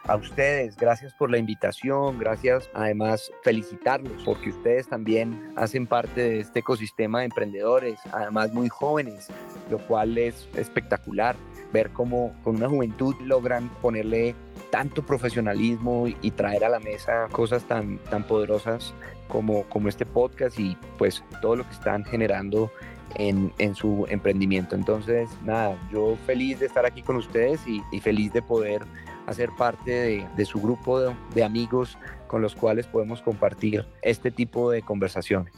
A 0.09 0.15
ustedes, 0.15 0.77
gracias 0.77 1.13
por 1.15 1.33
la 1.33 1.39
invitación, 1.39 2.21
gracias 2.21 2.71
además 2.75 3.33
felicitarlos 3.43 4.23
porque 4.25 4.51
ustedes 4.51 4.87
también 4.87 5.53
hacen 5.57 5.85
parte 5.85 6.21
de 6.21 6.41
este 6.41 6.61
ecosistema 6.61 7.21
de 7.21 7.25
emprendedores, 7.25 7.99
además 8.13 8.53
muy 8.53 8.69
jóvenes, 8.69 9.27
lo 9.69 9.79
cual 9.79 10.17
es 10.17 10.49
espectacular 10.55 11.35
ver 11.73 11.91
cómo 11.91 12.35
con 12.43 12.57
una 12.57 12.69
juventud 12.69 13.15
logran 13.21 13.69
ponerle 13.83 14.35
tanto 14.71 15.05
profesionalismo 15.05 16.07
y, 16.09 16.31
traer 16.33 16.65
a 16.65 16.69
la 16.69 16.81
mesa 16.81 17.29
cosas 17.31 17.65
tan, 17.65 17.99
tan 17.99 18.25
poderosas 18.25 18.95
como, 19.29 19.65
como 19.65 19.89
este 19.89 20.05
podcast 20.05 20.59
y 20.59 20.77
pues 20.99 21.25
todo 21.41 21.57
lo 21.57 21.65
que 21.65 21.73
están 21.73 22.05
generando 22.05 22.71
en, 23.15 23.53
en, 23.59 23.75
su 23.75 24.07
emprendimiento. 24.09 24.75
Entonces, 24.75 25.31
nada, 25.45 25.79
yo 25.93 26.17
feliz 26.27 26.61
de 26.61 26.67
estar 26.67 26.85
aquí 26.85 27.03
con 27.03 27.17
ustedes 27.17 27.67
y, 27.67 27.83
y 27.93 28.01
feliz 28.01 28.33
de 28.33 28.43
poder 28.43 28.83
hacer 29.27 29.51
parte 29.57 29.91
de, 29.91 30.29
de 30.37 30.45
su 30.45 30.61
grupo 30.61 31.01
de, 31.01 31.17
de, 31.35 31.45
amigos 31.45 31.99
con 32.27 32.43
los 32.43 32.55
cuales 32.55 32.87
podemos 32.87 33.23
compartir 33.23 33.87
este 34.03 34.31
tipo 34.31 34.71
de 34.71 34.83
conversaciones. 34.83 35.55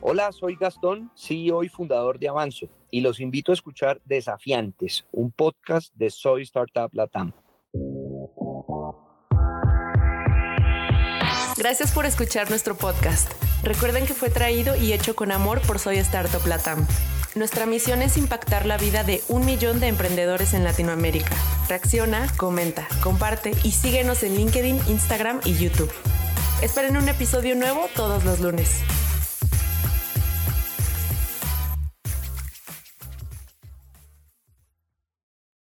Hola, 0.00 0.30
soy 0.32 0.56
Gastón, 0.56 1.10
CEO 1.16 1.64
y 1.64 1.68
fundador 1.68 2.18
de 2.18 2.28
Avanzo, 2.28 2.68
y 2.90 3.00
los 3.00 3.20
invito 3.20 3.52
a 3.52 3.54
escuchar 3.54 4.00
Desafiantes, 4.04 5.06
un 5.12 5.30
podcast 5.30 5.92
de 5.94 6.10
Soy 6.10 6.42
Startup 6.42 6.88
Latam. 6.92 7.32
Gracias 11.56 11.92
por 11.92 12.06
escuchar 12.06 12.50
nuestro 12.50 12.76
podcast. 12.76 13.32
Recuerden 13.64 14.06
que 14.06 14.14
fue 14.14 14.30
traído 14.30 14.76
y 14.76 14.92
hecho 14.92 15.16
con 15.16 15.32
amor 15.32 15.60
por 15.66 15.78
Soy 15.78 15.96
Startup 15.96 16.46
Latam. 16.46 16.86
Nuestra 17.34 17.66
misión 17.66 18.00
es 18.00 18.16
impactar 18.16 18.64
la 18.64 18.78
vida 18.78 19.04
de 19.04 19.22
un 19.28 19.44
millón 19.44 19.80
de 19.80 19.88
emprendedores 19.88 20.54
en 20.54 20.64
Latinoamérica. 20.64 21.36
Reacciona, 21.68 22.26
comenta, 22.36 22.88
comparte 23.02 23.52
y 23.64 23.72
síguenos 23.72 24.22
en 24.22 24.36
LinkedIn, 24.36 24.80
Instagram 24.88 25.40
y 25.44 25.54
YouTube. 25.54 25.92
Esperen 26.62 26.96
un 26.96 27.08
episodio 27.08 27.54
nuevo 27.54 27.86
todos 27.94 28.24
los 28.24 28.40
lunes. 28.40 28.82